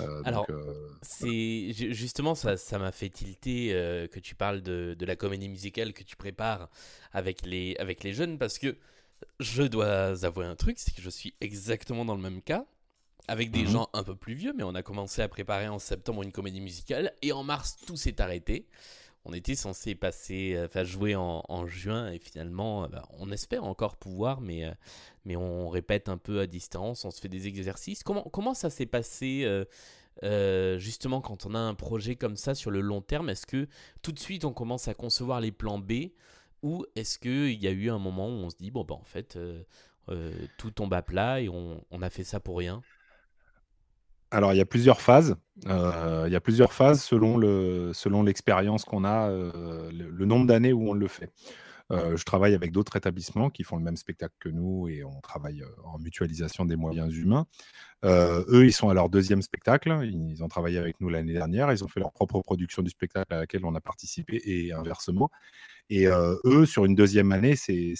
Euh, 0.00 0.22
Alors, 0.24 0.46
euh, 0.50 0.88
c'est 1.02 1.72
justement 1.72 2.34
ça, 2.34 2.56
ça 2.56 2.78
m'a 2.78 2.90
fait 2.90 3.10
tilter 3.10 3.72
euh, 3.72 4.06
que 4.08 4.18
tu 4.18 4.34
parles 4.34 4.62
de, 4.62 4.96
de, 4.98 5.06
la 5.06 5.14
comédie 5.14 5.48
musicale 5.48 5.92
que 5.92 6.02
tu 6.02 6.16
prépares 6.16 6.70
avec 7.12 7.44
les, 7.44 7.76
avec 7.78 8.02
les 8.02 8.14
jeunes 8.14 8.38
parce 8.38 8.58
que 8.58 8.76
je 9.40 9.62
dois 9.62 10.24
avouer 10.24 10.46
un 10.46 10.56
truc, 10.56 10.78
c'est 10.78 10.94
que 10.94 11.02
je 11.02 11.10
suis 11.10 11.34
exactement 11.40 12.04
dans 12.04 12.14
le 12.14 12.22
même 12.22 12.42
cas 12.42 12.66
avec 13.28 13.50
des 13.50 13.62
mmh 13.62 13.68
gens 13.68 13.88
un 13.92 14.02
peu 14.02 14.14
plus 14.14 14.34
vieux, 14.34 14.52
mais 14.54 14.62
on 14.62 14.74
a 14.74 14.82
commencé 14.82 15.22
à 15.22 15.28
préparer 15.28 15.68
en 15.68 15.78
septembre 15.78 16.22
une 16.22 16.32
comédie 16.32 16.60
musicale 16.60 17.12
et 17.22 17.32
en 17.32 17.42
mars 17.42 17.76
tout 17.86 17.96
s'est 17.96 18.20
arrêté. 18.20 18.66
On 19.26 19.32
était 19.32 19.54
censé 19.54 19.94
passer, 19.94 20.52
euh, 20.54 20.66
enfin 20.66 20.84
jouer 20.84 21.16
en, 21.16 21.66
juin 21.66 22.10
et 22.10 22.18
finalement, 22.18 22.84
euh, 22.84 22.88
bah, 22.88 23.08
on 23.18 23.32
espère 23.32 23.64
encore 23.64 23.96
pouvoir, 23.96 24.42
mais, 24.42 24.66
euh, 24.66 24.72
mais 25.24 25.36
on 25.36 25.70
répète 25.70 26.10
un 26.10 26.18
peu 26.18 26.40
à 26.40 26.46
distance, 26.46 27.06
on 27.06 27.10
se 27.10 27.20
fait 27.20 27.30
des 27.30 27.46
exercices. 27.46 28.02
Comment, 28.02 28.24
comment 28.24 28.52
ça 28.52 28.68
s'est 28.68 28.86
passé 28.86 29.48
justement 30.78 31.20
quand 31.20 31.46
on 31.46 31.54
a 31.54 31.58
un 31.58 31.74
projet 31.74 32.16
comme 32.16 32.36
ça 32.36 32.54
sur 32.54 32.70
le 32.70 32.82
long 32.82 33.00
terme? 33.00 33.30
Est-ce 33.30 33.46
que 33.46 33.66
tout 34.02 34.12
de 34.12 34.18
suite 34.18 34.44
on 34.44 34.52
commence 34.52 34.88
à 34.88 34.94
concevoir 34.94 35.40
les 35.40 35.52
plans 35.52 35.78
B 35.78 36.10
ou 36.64 36.86
est-ce 36.96 37.18
qu'il 37.18 37.62
y 37.62 37.68
a 37.68 37.70
eu 37.70 37.90
un 37.90 37.98
moment 37.98 38.26
où 38.26 38.42
on 38.42 38.48
se 38.48 38.56
dit, 38.56 38.70
bon, 38.70 38.84
bah 38.84 38.94
en 38.94 39.04
fait, 39.04 39.38
tout 40.56 40.70
tombe 40.70 40.94
à 40.94 41.02
plat 41.02 41.42
et 41.42 41.50
on, 41.50 42.02
a 42.02 42.08
fait 42.08 42.24
ça 42.24 42.40
pour 42.40 42.56
rien? 42.56 42.82
Alors, 44.30 44.54
il 44.54 44.56
y 44.56 44.62
a 44.62 44.66
plusieurs 44.66 45.02
phases. 45.02 45.36
Euh, 45.66 46.24
il 46.26 46.32
y 46.32 46.36
a 46.36 46.40
plusieurs 46.40 46.72
phases 46.72 47.02
selon 47.02 47.36
le 47.36 47.92
selon 47.92 48.22
l'expérience 48.22 48.86
qu'on 48.86 49.04
a, 49.04 49.28
euh, 49.28 49.92
le, 49.92 50.24
nombre 50.24 50.46
d'années 50.46 50.72
où 50.72 50.88
on 50.88 50.94
le 50.94 51.06
fait. 51.06 51.30
je 51.90 52.24
travaille 52.24 52.54
avec 52.54 52.72
d'autres 52.72 52.96
établissements 52.96 53.50
qui 53.50 53.62
font 53.62 53.76
le 53.76 53.84
même 53.84 53.98
spectacle 53.98 54.34
que 54.40 54.48
nous 54.48 54.88
et 54.88 55.04
on 55.04 55.20
travaille 55.20 55.62
en 55.84 55.98
mutualisation 55.98 56.64
des 56.64 56.76
moyens 56.76 57.14
humains. 57.14 57.44
eux, 58.04 58.64
ils 58.64 58.72
sont 58.72 58.88
à 58.88 58.94
leur 58.94 59.10
deuxième 59.10 59.42
spectacle. 59.42 60.00
Ils 60.02 60.42
ont 60.42 60.48
travaillé 60.48 60.78
avec 60.78 60.98
nous 61.02 61.10
l'année 61.10 61.34
dernière. 61.34 61.70
Ils 61.72 61.84
ont 61.84 61.88
fait 61.88 62.00
leur 62.00 62.12
propre 62.14 62.40
production 62.40 62.82
du 62.82 62.88
spectacle 62.88 63.34
à 63.34 63.40
laquelle 63.40 63.66
on 63.66 63.74
a 63.74 63.82
participé 63.82 64.40
et 64.46 64.72
inversement. 64.72 65.30
Et 65.90 66.06
eux, 66.06 66.64
sur 66.66 66.86
une 66.86 66.94
deuxième 66.94 67.30
année, 67.32 67.56
c'est 67.56 67.94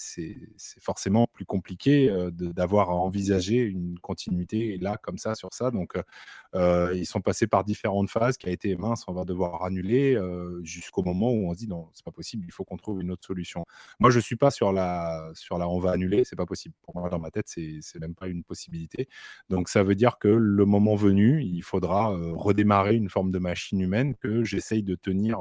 forcément 0.80 1.26
plus 1.32 1.44
compliqué 1.44 2.10
d'avoir 2.32 2.90
à 2.90 2.94
envisager 2.94 3.56
une 3.56 3.98
continuité 3.98 4.78
là, 4.78 4.96
comme 5.02 5.18
ça, 5.18 5.34
sur 5.34 5.52
ça. 5.52 5.70
Donc, 5.70 5.94
ils 6.54 7.06
sont 7.06 7.20
passés 7.20 7.46
par 7.46 7.62
différentes 7.62 8.08
phases 8.08 8.38
qui 8.38 8.48
a 8.48 8.52
été 8.52 8.74
mince, 8.76 9.04
on 9.06 9.12
va 9.12 9.24
devoir 9.24 9.64
annuler 9.64 10.18
jusqu'au 10.62 11.02
moment 11.02 11.30
où 11.30 11.48
on 11.48 11.52
se 11.52 11.58
dit 11.58 11.68
non, 11.68 11.88
c'est 11.92 12.04
pas 12.04 12.10
possible, 12.10 12.44
il 12.46 12.52
faut 12.52 12.64
qu'on 12.64 12.78
trouve 12.78 13.02
une 13.02 13.10
autre 13.10 13.26
solution. 13.26 13.66
Moi, 14.00 14.10
je 14.10 14.18
suis 14.18 14.36
pas 14.36 14.50
sur 14.50 14.72
la, 14.72 15.30
sur 15.34 15.58
la 15.58 15.68
on 15.68 15.78
va 15.78 15.90
annuler, 15.90 16.24
c'est 16.24 16.36
pas 16.36 16.46
possible. 16.46 16.74
Pour 16.82 16.96
moi, 16.96 17.10
dans 17.10 17.18
ma 17.18 17.30
tête, 17.30 17.48
c'est 17.48 18.00
même 18.00 18.14
pas 18.14 18.28
une 18.28 18.44
possibilité. 18.44 19.08
Donc, 19.50 19.68
ça 19.68 19.82
veut 19.82 19.94
dire 19.94 20.18
que 20.18 20.28
le 20.28 20.64
moment 20.64 20.94
venu, 20.94 21.42
il 21.42 21.62
faudra 21.62 22.16
redémarrer 22.32 22.96
une 22.96 23.10
forme 23.10 23.30
de 23.30 23.38
machine 23.38 23.80
humaine 23.80 24.14
que 24.14 24.42
j'essaye 24.42 24.82
de 24.82 24.94
tenir 24.94 25.38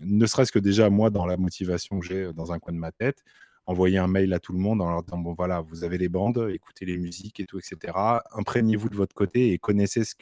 ne 0.00 0.26
serait-ce 0.26 0.52
que 0.52 0.58
déjà 0.58 0.90
moi 0.90 1.10
dans 1.10 1.26
la 1.26 1.36
motivation 1.36 1.98
que 2.00 2.06
j'ai 2.06 2.32
dans 2.32 2.52
un 2.52 2.58
coin 2.58 2.72
de 2.72 2.78
ma 2.78 2.92
tête, 2.92 3.24
envoyer 3.66 3.98
un 3.98 4.08
mail 4.08 4.32
à 4.32 4.40
tout 4.40 4.52
le 4.52 4.58
monde 4.58 4.80
en 4.82 4.90
leur 4.90 5.02
disant 5.02 5.18
bon 5.18 5.34
voilà, 5.34 5.60
vous 5.60 5.84
avez 5.84 5.98
les 5.98 6.08
bandes, 6.08 6.48
écoutez 6.52 6.84
les 6.84 6.98
musiques 6.98 7.40
et 7.40 7.46
tout, 7.46 7.58
etc. 7.58 8.20
Imprégnez-vous 8.32 8.88
de 8.88 8.96
votre 8.96 9.14
côté 9.14 9.52
et 9.52 9.58
connaissez 9.58 10.04
ce 10.04 10.14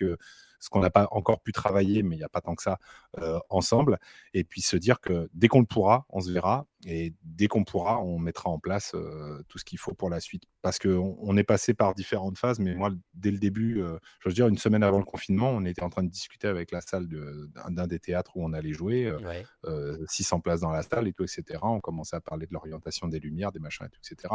qu'on 0.69 0.81
n'a 0.81 0.91
pas 0.91 1.09
encore 1.11 1.41
pu 1.41 1.53
travailler, 1.53 2.03
mais 2.03 2.17
il 2.17 2.19
n'y 2.19 2.25
a 2.25 2.29
pas 2.29 2.43
tant 2.43 2.55
que 2.55 2.63
ça, 2.63 2.79
ensemble. 3.49 3.99
Et 4.35 4.45
puis 4.45 4.61
se 4.61 4.77
dire 4.77 5.01
que 5.01 5.31
dès 5.33 5.49
qu'on 5.49 5.61
le 5.61 5.67
pourra, 5.67 6.07
on 6.11 6.21
se 6.21 6.31
verra. 6.31 6.67
Et 6.87 7.15
dès 7.23 7.47
qu'on 7.47 7.65
pourra, 7.65 8.01
on 8.03 8.19
mettra 8.19 8.49
en 8.49 8.59
place 8.59 8.95
tout 9.49 9.59
ce 9.59 9.65
qu'il 9.65 9.79
faut 9.79 9.95
pour 9.95 10.09
la 10.09 10.21
suite. 10.21 10.45
Parce 10.63 10.79
qu'on 10.79 11.17
on 11.21 11.37
est 11.37 11.45
passé 11.45 11.75
par 11.75 11.95
différentes 11.95 12.39
phases, 12.39 12.59
mais 12.59 12.75
moi, 12.75 12.91
dès 13.15 13.31
le 13.31 13.39
début, 13.39 13.83
je 14.21 14.29
veux 14.29 14.35
dire, 14.35 14.47
une 14.49 14.59
semaine 14.59 14.83
avant 14.83 14.99
le 14.99 15.05
confinement, 15.05 15.51
on 15.51 15.65
était 15.65 15.83
en 15.83 15.91
train 15.91 16.03
de 16.03 16.09
discuter 16.09 16.49
avec 16.49 16.71
la 16.71 16.81
salle 16.81 17.07
d'un 17.69 17.87
des 17.87 17.99
théâtres 17.99 18.37
où 18.37 18.45
on 18.45 18.53
allait 18.53 18.73
jouer, 18.73 19.13
600 20.07 20.41
places 20.41 20.61
dans 20.61 20.71
la 20.71 20.83
salle 20.83 21.09
et 21.09 21.13
tout, 21.13 21.25
etc. 21.25 21.61
On 21.63 21.81
commençait 21.81 22.17
à 22.17 22.21
parler 22.21 22.47
de 22.47 22.53
l'orientation 22.53 23.09
des 23.09 23.21
lumières, 23.21 23.53
des 23.53 23.59
machins 23.59 23.87
et 23.87 23.91
tout, 23.91 24.01
etc. 24.01 24.35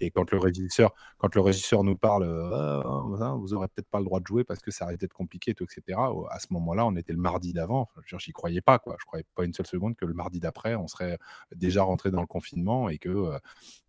Et, 0.00 0.10
quand 0.10 0.30
le 0.30 0.38
régisseur, 0.38 0.92
quand 1.18 1.34
le 1.34 1.40
régisseur 1.40 1.84
nous 1.84 1.96
parle, 1.96 2.24
«Ah, 2.24 3.34
vous 3.38 3.54
aurez 3.54 3.68
peut-être 3.68 3.88
pas 3.88 3.98
le 3.98 4.04
droit 4.04 4.20
de 4.20 4.26
jouer 4.26 4.44
parce 4.44 4.60
que 4.60 4.70
ça 4.70 4.84
arrêtait 4.84 4.98
d'être 5.06 5.12
compliqué, 5.12 5.54
tout, 5.54 5.64
etc. 5.64 5.98
À 6.30 6.38
ce 6.38 6.46
moment-là, 6.50 6.86
on 6.86 6.96
était 6.96 7.12
le 7.12 7.18
mardi 7.18 7.52
d'avant. 7.52 7.88
J'y 8.18 8.32
croyais 8.32 8.60
pas, 8.60 8.78
quoi. 8.78 8.96
Je 8.98 9.06
croyais 9.06 9.24
pas 9.34 9.44
une 9.44 9.52
seule 9.52 9.66
seconde 9.66 9.96
que 9.96 10.04
le 10.04 10.14
mardi 10.14 10.40
d'après, 10.40 10.74
on 10.74 10.88
serait 10.88 11.18
déjà 11.54 11.77
rentré 11.82 12.10
dans 12.10 12.20
le 12.20 12.26
confinement 12.26 12.88
et 12.88 12.98
que, 12.98 13.08
euh, 13.08 13.38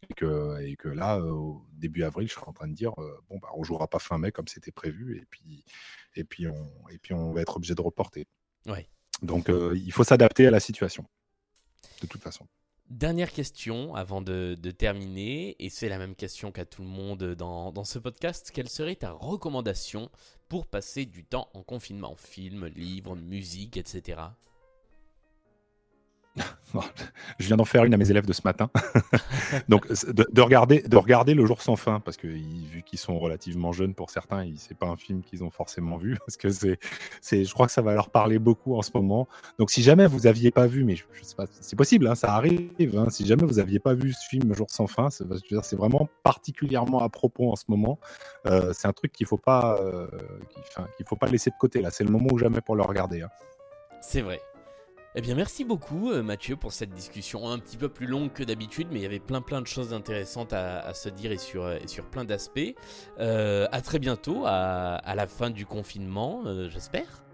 et 0.09 0.13
que, 0.13 0.61
et 0.61 0.75
que 0.75 0.87
là, 0.87 1.17
euh, 1.17 1.29
au 1.31 1.65
début 1.73 2.03
avril, 2.03 2.27
je 2.27 2.33
serais 2.33 2.47
en 2.47 2.53
train 2.53 2.67
de 2.67 2.73
dire 2.73 2.93
euh, 2.99 3.21
bon, 3.29 3.37
bah, 3.39 3.49
on 3.55 3.63
jouera 3.63 3.87
pas 3.87 3.99
fin 3.99 4.17
mai 4.17 4.31
comme 4.31 4.47
c'était 4.47 4.71
prévu 4.71 5.17
et 5.17 5.25
puis, 5.29 5.63
et, 6.15 6.23
puis 6.23 6.47
on, 6.47 6.89
et 6.89 6.97
puis 6.97 7.13
on 7.13 7.31
va 7.31 7.41
être 7.41 7.57
obligé 7.57 7.75
de 7.75 7.81
reporter. 7.81 8.27
Ouais. 8.67 8.87
Donc 9.21 9.49
il 9.49 9.91
faut 9.91 10.05
s'adapter 10.05 10.47
à 10.47 10.51
la 10.51 10.61
situation, 10.61 11.05
de 12.01 12.07
toute 12.07 12.21
façon. 12.21 12.47
Dernière 12.89 13.31
question 13.31 13.93
avant 13.93 14.21
de, 14.21 14.57
de 14.59 14.71
terminer, 14.71 15.55
et 15.59 15.69
c'est 15.69 15.89
la 15.89 15.99
même 15.99 16.15
question 16.15 16.51
qu'à 16.51 16.65
tout 16.65 16.81
le 16.81 16.87
monde 16.87 17.35
dans, 17.35 17.71
dans, 17.71 17.83
ce 17.83 17.99
podcast. 17.99 18.49
Quelle 18.51 18.67
serait 18.67 18.95
ta 18.95 19.11
recommandation 19.11 20.09
pour 20.47 20.65
passer 20.65 21.05
du 21.05 21.23
temps 21.23 21.49
en 21.53 21.61
confinement? 21.61 22.15
Film, 22.15 22.65
livre, 22.65 23.15
musique, 23.15 23.77
etc. 23.77 24.21
je 27.39 27.47
viens 27.47 27.57
d'en 27.57 27.65
faire 27.65 27.83
une 27.83 27.93
à 27.93 27.97
mes 27.97 28.09
élèves 28.11 28.25
de 28.25 28.33
ce 28.33 28.41
matin. 28.43 28.69
Donc, 29.69 29.87
de, 29.87 30.41
regarder, 30.41 30.81
de 30.81 30.97
regarder 30.97 31.33
Le 31.33 31.45
Jour 31.45 31.61
sans 31.61 31.75
fin, 31.75 31.99
parce 31.99 32.17
que 32.17 32.27
vu 32.27 32.83
qu'ils 32.85 32.99
sont 32.99 33.17
relativement 33.19 33.71
jeunes 33.71 33.93
pour 33.93 34.09
certains, 34.09 34.45
c'est 34.57 34.77
pas 34.77 34.87
un 34.87 34.95
film 34.95 35.21
qu'ils 35.21 35.43
ont 35.43 35.49
forcément 35.49 35.97
vu, 35.97 36.17
parce 36.25 36.37
que 36.37 36.49
c'est, 36.49 36.79
c'est, 37.21 37.43
je 37.43 37.53
crois 37.53 37.65
que 37.65 37.71
ça 37.71 37.81
va 37.81 37.93
leur 37.93 38.09
parler 38.09 38.39
beaucoup 38.39 38.75
en 38.75 38.81
ce 38.81 38.91
moment. 38.93 39.27
Donc, 39.57 39.71
si 39.71 39.81
jamais 39.81 40.07
vous 40.07 40.27
aviez 40.27 40.51
pas 40.51 40.67
vu, 40.67 40.83
mais 40.83 40.95
je, 40.95 41.03
sais 41.21 41.35
pas, 41.35 41.45
c'est 41.61 41.75
possible, 41.75 42.07
hein, 42.07 42.15
ça 42.15 42.33
arrive. 42.33 42.97
Hein, 42.97 43.09
si 43.09 43.25
jamais 43.25 43.45
vous 43.45 43.59
aviez 43.59 43.79
pas 43.79 43.93
vu 43.93 44.13
ce 44.13 44.27
film 44.29 44.49
Le 44.49 44.55
Jour 44.55 44.69
sans 44.69 44.87
fin, 44.87 45.09
c'est, 45.09 45.25
c'est 45.63 45.75
vraiment 45.75 46.09
particulièrement 46.23 47.01
à 47.01 47.09
propos 47.09 47.51
en 47.51 47.55
ce 47.55 47.65
moment. 47.67 47.99
Euh, 48.45 48.73
c'est 48.73 48.87
un 48.87 48.93
truc 48.93 49.11
qu'il 49.11 49.25
faut 49.25 49.37
pas, 49.37 49.79
euh, 49.81 50.07
qu'il, 50.97 51.05
faut 51.05 51.15
pas 51.15 51.27
laisser 51.27 51.49
de 51.49 51.55
côté. 51.59 51.81
Là, 51.81 51.91
c'est 51.91 52.03
le 52.03 52.11
moment 52.11 52.29
ou 52.31 52.37
jamais 52.37 52.61
pour 52.61 52.75
le 52.75 52.83
regarder. 52.83 53.21
Hein. 53.21 53.29
C'est 54.01 54.21
vrai. 54.21 54.39
Eh 55.19 55.21
bien, 55.21 55.35
merci 55.35 55.65
beaucoup, 55.65 56.11
euh, 56.11 56.23
Mathieu, 56.23 56.55
pour 56.55 56.71
cette 56.71 56.91
discussion 56.91 57.49
un 57.49 57.59
petit 57.59 57.75
peu 57.75 57.89
plus 57.89 58.07
longue 58.07 58.31
que 58.31 58.41
d'habitude, 58.41 58.87
mais 58.89 58.99
il 58.99 59.01
y 59.01 59.05
avait 59.05 59.19
plein 59.19 59.41
plein 59.41 59.59
de 59.59 59.67
choses 59.67 59.93
intéressantes 59.93 60.53
à, 60.53 60.93
se 60.93 61.09
dire 61.09 61.33
et 61.33 61.37
sur, 61.37 61.63
euh, 61.63 61.77
sur 61.87 62.05
plein 62.05 62.23
d'aspects. 62.23 62.73
Euh, 63.19 63.67
à 63.73 63.81
très 63.81 63.99
bientôt, 63.99 64.43
à, 64.45 65.13
la 65.13 65.27
fin 65.27 65.49
du 65.49 65.65
confinement, 65.65 66.43
j'espère. 66.69 67.25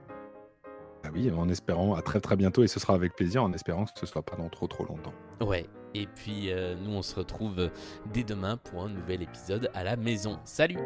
Ah 1.03 1.09
oui, 1.13 1.29
en 1.29 1.47
espérant 1.47 1.93
à 1.93 2.01
très 2.01 2.19
très 2.19 2.35
bientôt, 2.35 2.63
et 2.63 2.67
ce 2.67 2.79
sera 2.79 2.95
avec 2.95 3.15
plaisir, 3.15 3.43
en 3.43 3.53
espérant 3.53 3.85
que 3.85 3.91
ce 3.99 4.07
soit 4.07 4.23
pas 4.23 4.35
dans 4.35 4.49
trop 4.49 4.65
trop 4.65 4.85
longtemps. 4.85 5.13
Ouais, 5.39 5.67
et 5.93 6.07
puis 6.07 6.49
nous 6.81 6.91
on 6.91 7.03
se 7.03 7.13
retrouve 7.13 7.69
dès 8.11 8.23
demain 8.23 8.57
pour 8.57 8.81
un 8.81 8.89
nouvel 8.89 9.21
épisode 9.21 9.69
à 9.75 9.83
la 9.83 9.95
maison. 9.95 10.39
Salut 10.43 10.79